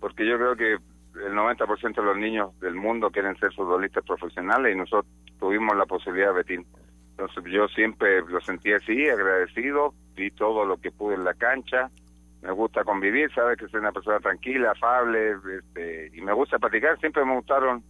[0.01, 4.75] porque yo creo que el 90% de los niños del mundo quieren ser futbolistas profesionales
[4.75, 5.07] y nosotros
[5.39, 6.67] tuvimos la posibilidad, Betín.
[7.11, 11.91] Entonces yo siempre lo sentí así, agradecido, vi todo lo que pude en la cancha,
[12.43, 16.99] me gusta convivir, sabes que soy una persona tranquila, afable, este, y me gusta platicar,
[17.01, 17.83] siempre me gustaron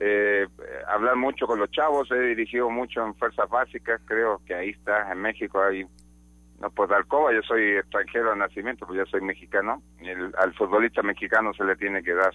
[0.00, 0.46] eh,
[0.86, 5.10] hablar mucho con los chavos, he dirigido mucho en fuerzas básicas, creo que ahí está,
[5.12, 5.86] en México hay,
[6.60, 10.54] no puedo dar coba, yo soy extranjero de nacimiento, pues yo soy mexicano, y al
[10.54, 12.32] futbolista mexicano se le tiene que dar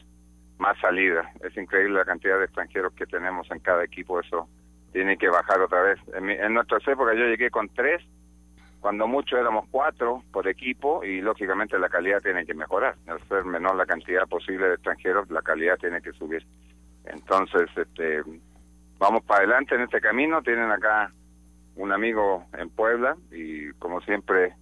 [0.58, 4.48] más salida, es increíble la cantidad de extranjeros que tenemos en cada equipo, eso
[4.92, 6.00] tiene que bajar otra vez.
[6.14, 8.04] En, en nuestras épocas yo llegué con tres,
[8.84, 12.96] cuando mucho éramos cuatro por equipo y lógicamente la calidad tiene que mejorar.
[13.08, 16.46] Al ser menor la cantidad posible de extranjeros, la calidad tiene que subir.
[17.06, 18.22] Entonces, este,
[18.98, 20.42] vamos para adelante en este camino.
[20.42, 21.12] Tienen acá
[21.76, 24.54] un amigo en Puebla y como siempre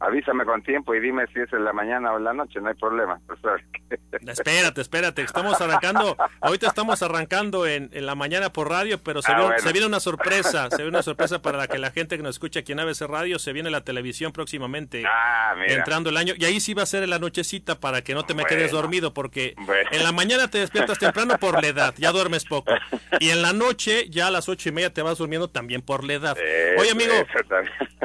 [0.00, 2.68] avísame con tiempo y dime si es en la mañana o en la noche, no
[2.68, 3.20] hay problema.
[4.26, 9.30] espérate, espérate, estamos arrancando, ahorita estamos arrancando en, en la mañana por radio, pero se,
[9.30, 12.36] ah, se, viene una sorpresa, se viene una sorpresa para que la gente que nos
[12.36, 16.46] escucha aquí en ABC Radio, se viene la televisión próximamente, ah, entrando el año, y
[16.46, 19.12] ahí sí va a ser en la nochecita para que no te me quedes dormido,
[19.12, 19.54] porque
[19.90, 22.72] en la mañana te despiertas temprano por la edad, ya duermes poco,
[23.18, 26.04] y en la noche ya a las ocho y media te vas durmiendo también por
[26.04, 26.38] la edad.
[26.78, 27.12] Oye amigo,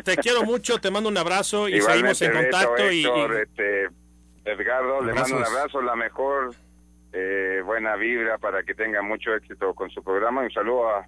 [0.03, 3.05] te quiero mucho, te mando un abrazo y seguimos en contacto y,
[3.41, 3.89] Este,
[4.45, 6.53] Edgardo, le mando un abrazo, la mejor
[7.13, 11.07] eh, buena vibra para que tenga mucho éxito con su programa y un saludo a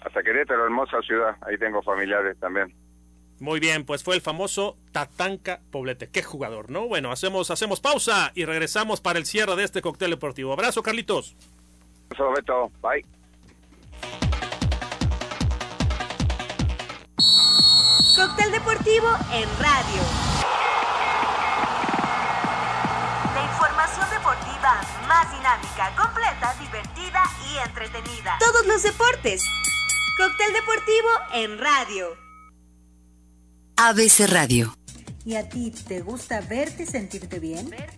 [0.00, 2.72] hasta Querétaro, hermosa ciudad, ahí tengo familiares también.
[3.40, 6.08] Muy bien, pues fue el famoso Tatanka Poblete.
[6.10, 6.88] Qué jugador, ¿no?
[6.88, 10.52] Bueno, hacemos, hacemos pausa y regresamos para el cierre de este cóctel deportivo.
[10.52, 11.36] Abrazo, Carlitos.
[12.10, 12.72] Abrazo, Beto.
[12.82, 13.17] Bye.
[18.18, 20.02] Cóctel deportivo en radio.
[23.32, 28.36] La información deportiva más dinámica, completa, divertida y entretenida.
[28.40, 29.44] Todos los deportes.
[30.16, 32.08] Cóctel deportivo en radio.
[33.76, 34.74] ABC Radio.
[35.24, 37.70] ¿Y a ti te gusta verte y sentirte bien?
[37.70, 37.97] Verte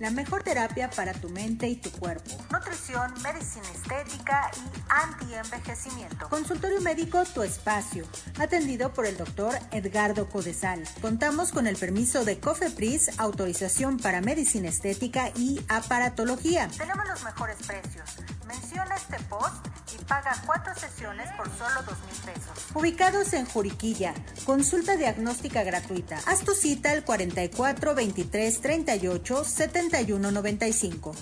[0.00, 2.30] La mejor terapia para tu mente y tu cuerpo.
[2.50, 6.28] Nutrición, medicina estética y anti-envejecimiento.
[6.28, 8.04] Consultorio médico Tu Espacio.
[8.38, 10.82] Atendido por el doctor Edgardo Codesal.
[11.00, 16.68] Contamos con el permiso de COFEPRIS, autorización para medicina estética y aparatología.
[16.76, 18.04] Tenemos los mejores precios.
[18.52, 22.52] Menciona este post y paga cuatro sesiones por solo dos mil pesos.
[22.74, 24.12] Ubicados en Juriquilla.
[24.44, 26.18] Consulta diagnóstica gratuita.
[26.26, 31.14] Haz tu cita al 44 23 38 71 95.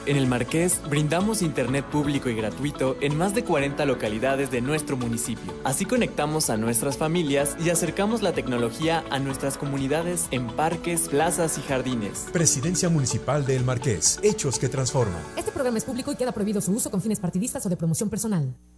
[0.05, 4.97] En el Marqués brindamos internet público y gratuito en más de 40 localidades de nuestro
[4.97, 5.51] municipio.
[5.63, 11.57] Así conectamos a nuestras familias y acercamos la tecnología a nuestras comunidades en parques, plazas
[11.57, 12.27] y jardines.
[12.31, 14.19] Presidencia Municipal de El Marqués.
[14.21, 15.23] Hechos que transforman.
[15.37, 18.11] Este programa es público y queda prohibido su uso con fines partidistas o de promoción
[18.11, 18.53] personal.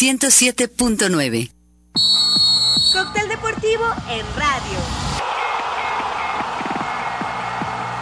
[0.00, 1.52] 107.9
[2.94, 4.78] Cóctel deportivo en radio.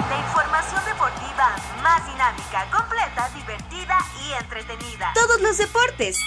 [0.08, 5.10] La información deportiva más dinámica, completa, divertida y entretenida.
[5.12, 6.20] Todos los deportes.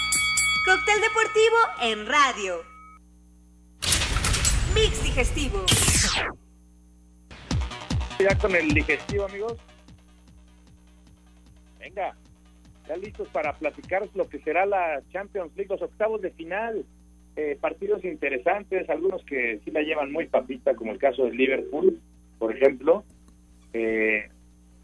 [0.66, 2.66] Cóctel deportivo en radio.
[4.76, 5.66] Mix digestivo.
[8.20, 9.58] Ya con el digestivo, amigos.
[11.80, 12.14] Venga,
[12.88, 16.86] ya listos para platicar lo que será la Champions League, los octavos de final.
[17.38, 22.00] Eh, partidos interesantes, algunos que sí la llevan muy papita, como el caso del Liverpool,
[22.38, 23.06] por ejemplo.
[23.74, 24.30] Eh,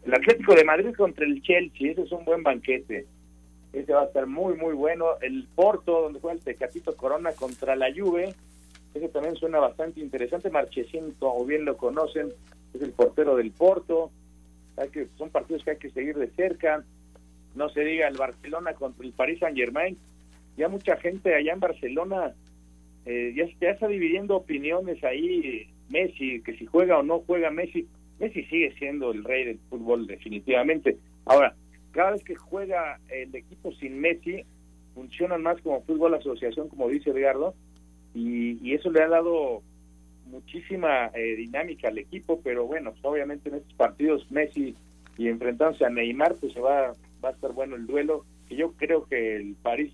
[0.04, 3.06] el Atlético de Madrid contra el Chelsea, ese es un buen banquete.
[3.72, 5.18] Ese va a estar muy, muy bueno.
[5.20, 8.34] El Porto, donde juega el Tecatito Corona contra la Juve,
[8.94, 10.48] ese también suena bastante interesante.
[10.48, 12.32] Marchesín, como bien lo conocen,
[12.72, 14.10] es el portero del Porto.
[14.78, 16.84] Hay que, son partidos que hay que seguir de cerca.
[17.54, 19.96] No se diga el Barcelona contra el Paris Saint Germain.
[20.56, 22.34] Ya mucha gente allá en Barcelona
[23.06, 25.68] eh, ya, está dividiendo opiniones ahí.
[25.90, 27.86] Messi, que si juega o no juega Messi.
[28.18, 30.98] Messi sigue siendo el rey del fútbol definitivamente.
[31.24, 31.54] Ahora,
[31.92, 34.44] cada vez que juega el equipo sin Messi,
[34.94, 37.54] funcionan más como fútbol asociación, como dice Edgardo,
[38.14, 39.62] y, y eso le ha dado
[40.30, 44.74] muchísima eh, dinámica al equipo, pero bueno, obviamente en estos partidos Messi
[45.16, 46.92] y enfrentándose a Neymar, pues se va,
[47.24, 49.92] va a estar bueno el duelo, que yo creo que el París,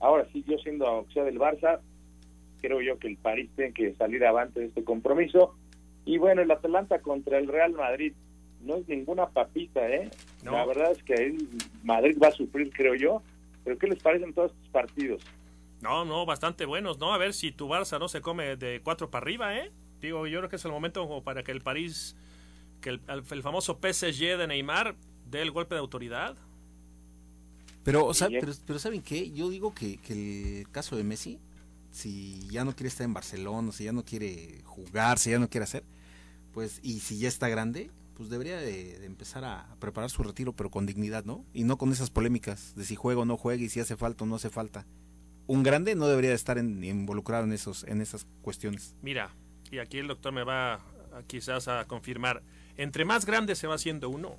[0.00, 1.80] ahora sí, yo siendo sea del Barça,
[2.60, 5.54] creo yo que el París tiene que salir avante de este compromiso,
[6.04, 8.12] y bueno, el Atalanta contra el Real Madrid,
[8.60, 10.10] no es ninguna papita, ¿eh?
[10.42, 10.52] No.
[10.52, 11.36] La verdad es que ahí
[11.82, 13.22] Madrid va a sufrir, creo yo,
[13.64, 15.22] pero ¿qué les parecen todos estos partidos?
[15.80, 17.12] No, no, bastante buenos, ¿no?
[17.12, 19.70] A ver si tu Barça no se come de cuatro para arriba, ¿eh?
[20.00, 22.16] Digo, yo creo que es el momento como para que el París,
[22.80, 24.94] que el, el famoso PSG de Neymar
[25.26, 26.36] dé el golpe de autoridad.
[27.86, 29.30] Pero, ¿sabe- pero, pero ¿saben qué?
[29.32, 31.38] Yo digo que, que el caso de Messi,
[31.90, 35.48] si ya no quiere estar en Barcelona, si ya no quiere jugar, si ya no
[35.48, 35.84] quiere hacer,
[36.52, 40.52] pues, y si ya está grande, pues debería de, de empezar a, preparar su retiro,
[40.54, 41.44] pero con dignidad, ¿no?
[41.54, 44.24] Y no con esas polémicas de si juega o no juega y si hace falta
[44.24, 44.86] o no hace falta.
[45.46, 48.96] Un grande no debería de estar en- involucrado en, esos, en esas cuestiones.
[49.02, 49.34] Mira,
[49.70, 52.42] y aquí el doctor me va a- quizás a confirmar,
[52.76, 54.36] entre más grande se va haciendo uno,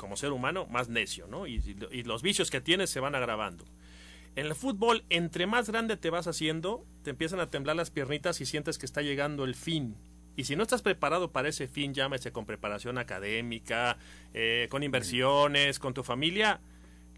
[0.00, 1.46] como ser humano, más necio, ¿no?
[1.46, 3.66] Y, y los vicios que tienes se van agravando.
[4.34, 8.40] En el fútbol, entre más grande te vas haciendo, te empiezan a temblar las piernitas
[8.40, 9.96] y sientes que está llegando el fin.
[10.36, 13.98] Y si no estás preparado para ese fin, llámese con preparación académica,
[14.32, 16.60] eh, con inversiones, con tu familia,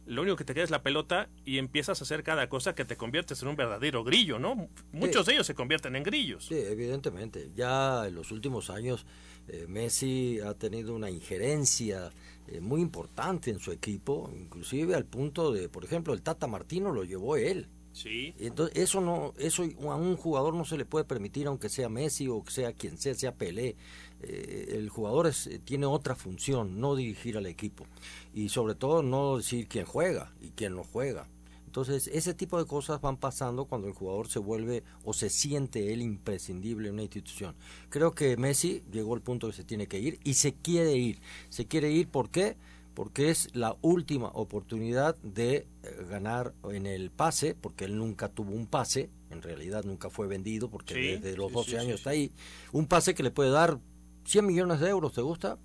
[0.07, 2.85] lo único que te queda es la pelota y empiezas a hacer cada cosa que
[2.85, 4.69] te conviertes en un verdadero grillo, ¿no?
[4.93, 6.47] Muchos de ellos se convierten en grillos.
[6.47, 7.51] Sí, evidentemente.
[7.55, 9.07] Ya en los últimos años
[9.47, 12.11] eh, Messi ha tenido una injerencia
[12.49, 16.93] eh, muy importante en su equipo, inclusive al punto de, por ejemplo, el Tata Martino
[16.93, 17.69] lo llevó él.
[17.93, 18.35] Sí.
[18.39, 22.27] Entonces, eso no, eso a un jugador no se le puede permitir, aunque sea Messi
[22.27, 23.77] o sea quien sea, sea Pelé.
[24.23, 27.87] Eh, el jugador es, tiene otra función, no dirigir al equipo.
[28.35, 31.29] Y sobre todo no decir quién juega y quién no juega.
[31.73, 35.95] Entonces, ese tipo de cosas van pasando cuando el jugador se vuelve o se siente
[35.95, 37.55] él imprescindible en una institución.
[37.89, 41.23] Creo que Messi llegó al punto que se tiene que ir y se quiere ir.
[41.49, 42.59] Se quiere ir, ¿por qué?
[42.93, 48.53] Porque es la última oportunidad de eh, ganar en el pase, porque él nunca tuvo
[48.53, 51.95] un pase, en realidad nunca fue vendido, porque Sí, desde los sí, 12 sí, años
[51.95, 52.33] está ahí.
[52.73, 53.79] Un pase que le puede dar
[54.27, 55.59] 100 millones de euros, ¿te gusta?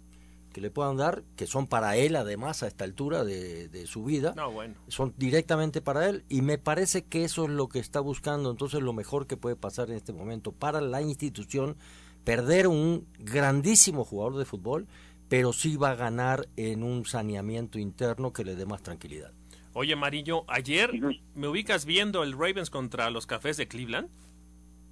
[0.57, 4.03] Que le puedan dar, que son para él además a esta altura de, de su
[4.03, 4.73] vida No, bueno.
[4.87, 8.81] son directamente para él y me parece que eso es lo que está buscando entonces
[8.81, 11.77] lo mejor que puede pasar en este momento para la institución
[12.23, 14.87] perder un grandísimo jugador de fútbol
[15.29, 19.33] pero sí va a ganar en un saneamiento interno que le dé más tranquilidad
[19.73, 20.89] Oye, Marillo, ayer
[21.35, 24.09] me ubicas viendo el Ravens contra los Cafés de Cleveland.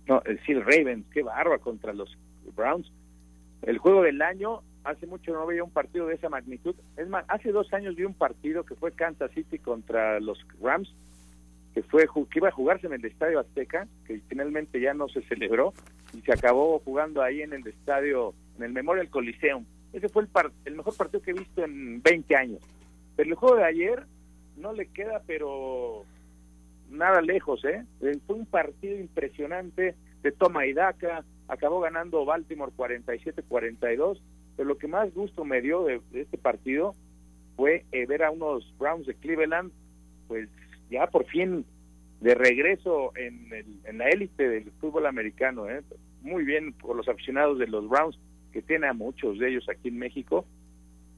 [0.07, 2.15] No, eh, sí, el Ravens, qué barba contra los
[2.55, 2.91] Browns.
[3.63, 6.75] El juego del año, hace mucho no veía un partido de esa magnitud.
[6.95, 10.93] Es más, hace dos años vi un partido que fue Kansas City contra los Rams,
[11.73, 15.21] que fue que iba a jugarse en el Estadio Azteca, que finalmente ya no se
[15.23, 15.73] celebró
[16.13, 19.65] y se acabó jugando ahí en el estadio, en el Memorial Coliseum.
[19.91, 22.59] Ese fue el, par- el mejor partido que he visto en 20 años.
[23.15, 24.03] Pero el juego de ayer
[24.57, 26.03] no le queda, pero
[26.89, 27.83] nada lejos, ¿eh?
[28.01, 34.19] Eh, Fue un partido impresionante de toma y daca, acabó ganando Baltimore 47-42,
[34.55, 36.95] pero lo que más gusto me dio de, de este partido
[37.55, 39.71] fue eh, ver a unos Browns de Cleveland,
[40.27, 40.49] pues
[40.89, 41.65] ya por fin
[42.21, 45.81] de regreso en, el- en la élite del fútbol americano, ¿eh?
[46.21, 48.17] Muy bien por los aficionados de los Browns,
[48.51, 50.45] que tiene a muchos de ellos aquí en México,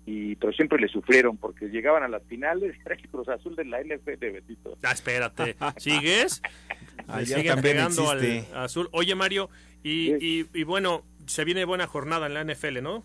[0.06, 3.66] y pero siempre le sufrieron porque llegaban a las finales, era el Cruz Azul de
[3.66, 4.78] la NFL, Betito.
[4.84, 5.56] Ah, espérate.
[5.78, 6.42] ¿Sigues?
[7.08, 8.90] Ayer siguen pegando al azul.
[8.92, 9.50] Oye, Mario,
[9.84, 13.04] y, y, y bueno, se viene buena jornada en la NFL, ¿no?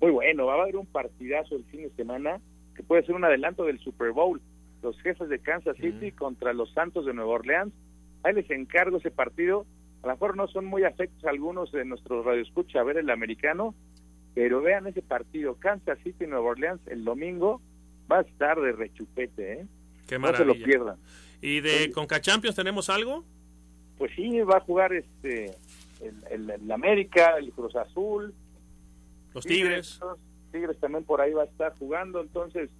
[0.00, 2.40] Muy bueno, va a haber un partidazo el fin de semana
[2.74, 4.40] que puede ser un adelanto del Super Bowl.
[4.82, 7.72] Los jefes de Kansas City contra los Santos de Nueva Orleans.
[8.22, 9.64] Ahí les encargo ese partido.
[10.02, 13.74] A lo mejor no son muy afectos algunos de nuestros radioescucha a ver el americano,
[14.34, 15.54] pero vean ese partido.
[15.56, 17.62] Kansas City Nueva Orleans el domingo
[18.10, 19.66] va a estar de rechupete, ¿eh?
[20.06, 20.96] Qué no se lo pierdan.
[21.40, 23.24] ¿Y de Conca Champions tenemos algo?
[23.98, 25.46] Pues sí, va a jugar este
[26.02, 28.34] el, el- el América, el Cruz Azul.
[29.36, 30.00] Los Tigres.
[30.00, 30.18] los
[30.50, 32.70] Tigres también por ahí va a estar jugando, entonces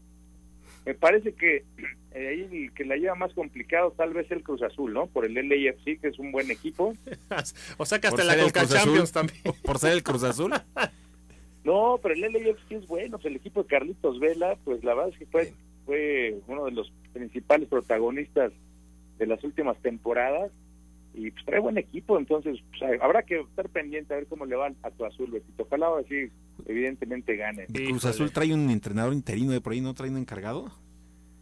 [0.87, 1.65] me parece que
[2.13, 5.07] eh, ahí el que la lleva más complicado tal vez el Cruz Azul, ¿no?
[5.07, 6.95] Por el LAFC, que es un buen equipo.
[7.77, 8.79] o sea que hasta Por la Azul.
[8.79, 9.43] Champions también.
[9.63, 10.53] Por ser el Cruz Azul.
[11.65, 15.13] No, pero el LAFC es bueno, pues el equipo de Carlitos Vela, pues la verdad
[15.13, 15.53] es que fue,
[15.85, 18.53] fue uno de los principales protagonistas
[19.19, 20.53] de las últimas temporadas
[21.17, 24.55] y pues trae buen equipo, entonces pues, habrá que estar pendiente a ver cómo le
[24.55, 25.63] va a tu azul, Betito.
[25.63, 26.31] Ojalá así
[26.67, 27.67] evidentemente gane.
[27.67, 30.71] Cruz Azul trae un entrenador interino de por ahí, ¿no trae un encargado?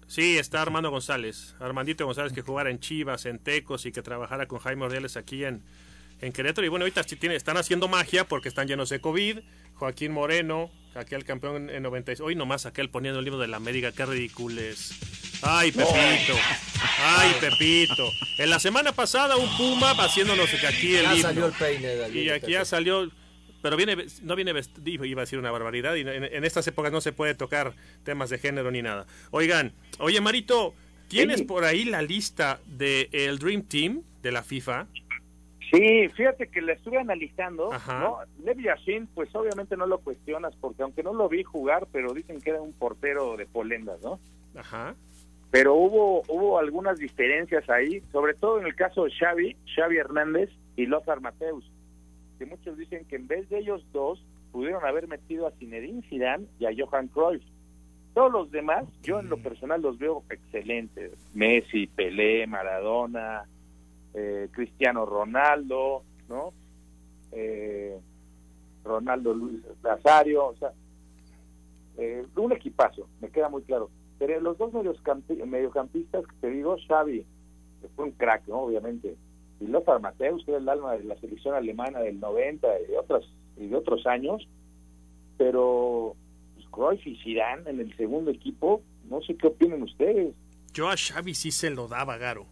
[0.07, 1.57] Sí, está Armando González.
[1.59, 5.45] Armandito González que jugara en Chivas, en Tecos y que trabajara con Jaime Ordiales aquí
[5.45, 5.63] en,
[6.21, 6.65] en Querétaro.
[6.65, 9.41] Y bueno, ahorita sí tiene, están haciendo magia porque están llenos de COVID.
[9.75, 12.21] Joaquín Moreno, aquel campeón en 96.
[12.21, 14.93] Hoy nomás aquel poniendo el libro de la América, qué ridículos.
[15.43, 16.35] Ay, Pepito.
[17.01, 18.09] Ay, Pepito.
[18.39, 21.23] En la semana pasada un Puma haciéndonos aquí el Ya himno.
[21.23, 23.11] salió el peine de Y aquí ya salió
[23.63, 26.93] pero viene no viene vestido, iba a decir una barbaridad y en, en estas épocas
[26.93, 27.73] no se puede tocar
[28.05, 29.07] temas de género ni nada.
[29.31, 30.75] Oigan, oye Marito,
[31.09, 31.45] ¿tienes Sí.
[31.47, 34.87] por ahí la lista de el Dream Team de la FIFA?
[35.77, 38.01] Sí, fíjate que la estuve analizando, Ajá.
[38.01, 38.19] ¿no?
[38.45, 42.41] Lev Yashin, pues obviamente no lo cuestionas porque aunque no lo vi jugar, pero dicen
[42.41, 44.19] que era un portero de polendas, ¿no?
[44.57, 44.95] Ajá.
[45.51, 50.51] Pero hubo hubo algunas diferencias ahí, sobre todo en el caso de Xavi, Xavi Hernández
[50.77, 51.71] y Lothar Mateus,
[52.39, 56.47] que muchos dicen que en vez de ellos dos pudieron haber metido a Zinedine Zidane
[56.59, 57.43] y a Johan Cruyff.
[58.15, 61.13] Todos los demás, yo en lo personal los veo excelentes.
[61.35, 63.45] Messi, Pelé, Maradona,
[64.15, 66.53] eh, Cristiano Ronaldo, ¿no?
[67.33, 67.99] Eh,
[68.85, 70.73] Ronaldo Luis Nazario, o sea,
[71.97, 73.91] eh, un equipazo, me queda muy claro.
[74.19, 77.25] Pero los dos mediocampi- mediocampistas que te digo, Xavi,
[77.83, 78.61] que fue un crack, ¿no?
[78.61, 79.17] Obviamente,
[79.61, 82.99] y Lothar Mateus, que era el alma de la selección alemana del 90 y de,
[82.99, 83.25] otras,
[83.57, 84.47] y de otros años,
[85.37, 86.15] pero
[86.55, 90.35] pues, Cruyff y Zidane en el segundo equipo, no sé qué opinan ustedes.
[90.73, 92.47] Yo a Xavi sí se lo daba, Garo.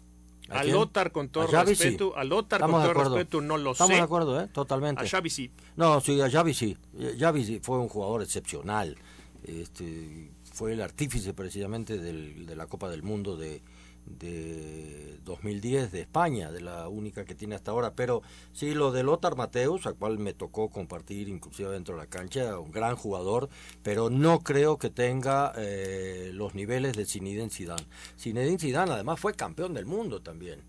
[0.49, 0.64] ¿A A?
[0.64, 1.84] Lothar con todo A Xavi sí.
[1.84, 3.16] respeto, a Lothar con Estamos de todo acuerdo.
[3.16, 3.97] respeto no lo Estamos sé.
[3.97, 4.49] de acuerdo, ¿eh?
[4.53, 5.03] Totalmente.
[5.03, 5.51] A Xavi sí.
[5.76, 6.76] No, sí, a Xavi sí.
[6.99, 8.97] Eh, Xavi sí fue un jugador excepcional.
[9.45, 13.62] Este, fue el artífice precisamente del- de la Copa del Mundo de,
[14.07, 17.94] de 2010 de España, de la única que tiene hasta ahora.
[17.94, 18.22] Pero
[18.53, 22.59] sí, lo de Lothar Mateus, al cual me tocó compartir inclusive dentro de la cancha,
[22.59, 23.48] un gran jugador,
[23.82, 27.86] pero no creo que tenga eh, los niveles de Zinedine Zidane.
[28.18, 30.61] Zinedine Zidane además fue campeón del mundo también.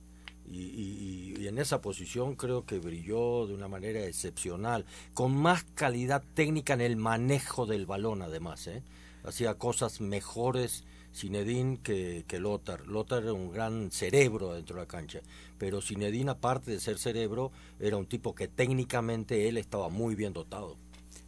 [0.51, 6.23] Y, y- en esa posición creo que brilló de una manera excepcional, con más calidad
[6.36, 8.67] técnica en el manejo del balón además.
[8.67, 8.81] ¿eh?
[9.23, 12.88] Hacía cosas mejores Zinedine que, que Lothar.
[12.88, 15.22] Lothar era un gran cerebro dentro de la cancha,
[15.57, 20.34] pero Zinedine aparte de ser cerebro era un tipo que técnicamente él estaba muy bien
[20.34, 20.78] dotado.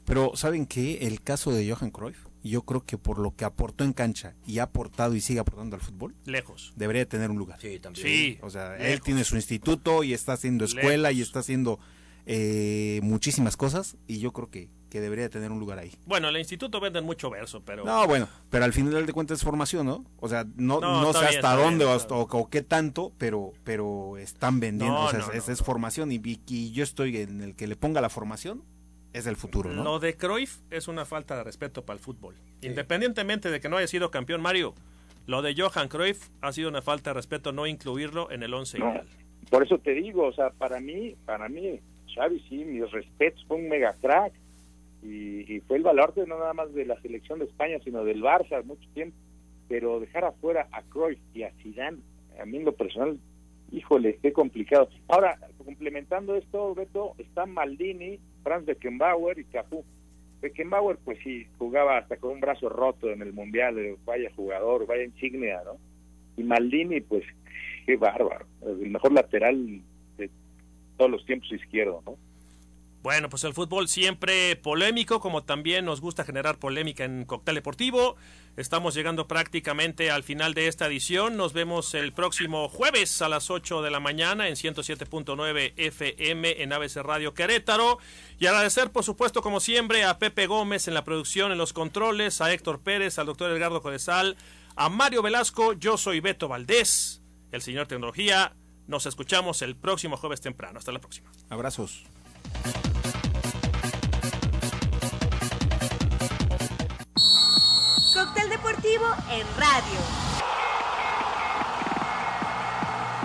[0.05, 0.99] Pero ¿saben qué?
[1.07, 4.59] El caso de Johan Cruyff, yo creo que por lo que aportó en cancha y
[4.59, 6.73] ha aportado y sigue aportando al fútbol, Lejos.
[6.75, 7.59] debería tener un lugar.
[7.59, 8.05] Sí, también.
[8.05, 8.37] Sí.
[8.41, 11.79] O sea, él tiene su instituto y está haciendo escuela y está haciendo
[12.27, 15.91] eh, muchísimas cosas y yo creo que, que debería tener un lugar ahí.
[16.05, 17.83] Bueno, el instituto venden mucho verso, pero...
[17.83, 20.05] No, bueno, pero al final de cuentas es formación, ¿no?
[20.17, 23.51] O sea, no, No, sé bien, hasta bien, dónde o, hasta- o qué tanto, pero
[23.63, 26.83] pero están vendiendo, No, o sea, no, es, no, es formación y, y- y yo
[26.83, 28.63] estoy en el que le ponga la formación,
[29.13, 29.83] es el futuro, ¿no?
[29.83, 32.35] Lo de Cruyff es una falta de respeto para el fútbol.
[32.61, 34.75] Independientemente de que no haya sido campeón Mario,
[35.25, 38.77] lo de Johan Cruyff ha sido una falta de respeto no incluirlo en el once
[38.77, 39.07] No, ideal.
[39.49, 41.79] por eso te digo, o sea, para mí, para mí,
[42.13, 44.33] Xavi sí, mis respetos, fue un mega crack
[45.05, 48.21] y, y fue el baluarte no nada más de la selección de España, sino del
[48.21, 49.15] Barça mucho tiempo,
[49.67, 51.99] pero dejar afuera a Cruyff y a Zidane,
[52.39, 53.19] a mí en lo personal,
[53.71, 54.89] híjole, qué complicado.
[55.07, 59.83] Ahora, complementando esto, Beto, está Maldini, Franz Beckenbauer y Cafú.
[60.41, 64.85] Beckenbauer, pues sí, jugaba hasta con un brazo roto en el Mundial, eh, vaya jugador,
[64.85, 65.77] vaya insignia, ¿no?
[66.37, 67.23] Y Maldini, pues,
[67.85, 69.81] qué bárbaro, el mejor lateral
[70.17, 70.29] de
[70.97, 72.17] todos los tiempos izquierdo, ¿no?
[73.05, 78.15] Bueno, pues el fútbol siempre polémico, como también nos gusta generar polémica en Cóctel Deportivo.
[78.57, 81.37] Estamos llegando prácticamente al final de esta edición.
[81.37, 86.73] Nos vemos el próximo jueves a las 8 de la mañana en 107.9 FM en
[86.73, 87.99] ABC Radio Querétaro.
[88.39, 92.41] Y agradecer, por supuesto, como siempre, a Pepe Gómez en la producción, en los controles,
[92.41, 94.35] a Héctor Pérez, al doctor Edgardo Codesal,
[94.75, 95.73] a Mario Velasco.
[95.73, 98.55] Yo soy Beto Valdés, el señor Tecnología.
[98.87, 100.79] Nos escuchamos el próximo jueves temprano.
[100.79, 101.31] Hasta la próxima.
[101.49, 102.03] Abrazos.
[108.13, 109.99] Cóctel deportivo en radio.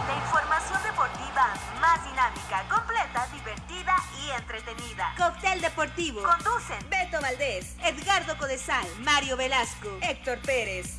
[0.07, 5.15] La información deportiva más dinámica, completa, divertida y entretenida.
[5.17, 6.23] Cóctel deportivo.
[6.23, 10.99] Conducen Beto Valdés, Edgardo Codesal, Mario Velasco, Héctor Pérez.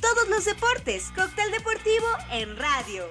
[0.00, 1.12] Todos los deportes.
[1.14, 3.08] Cóctel deportivo en radio.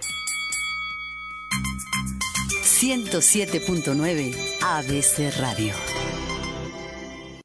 [2.81, 6.18] 107.9 ABC Radio.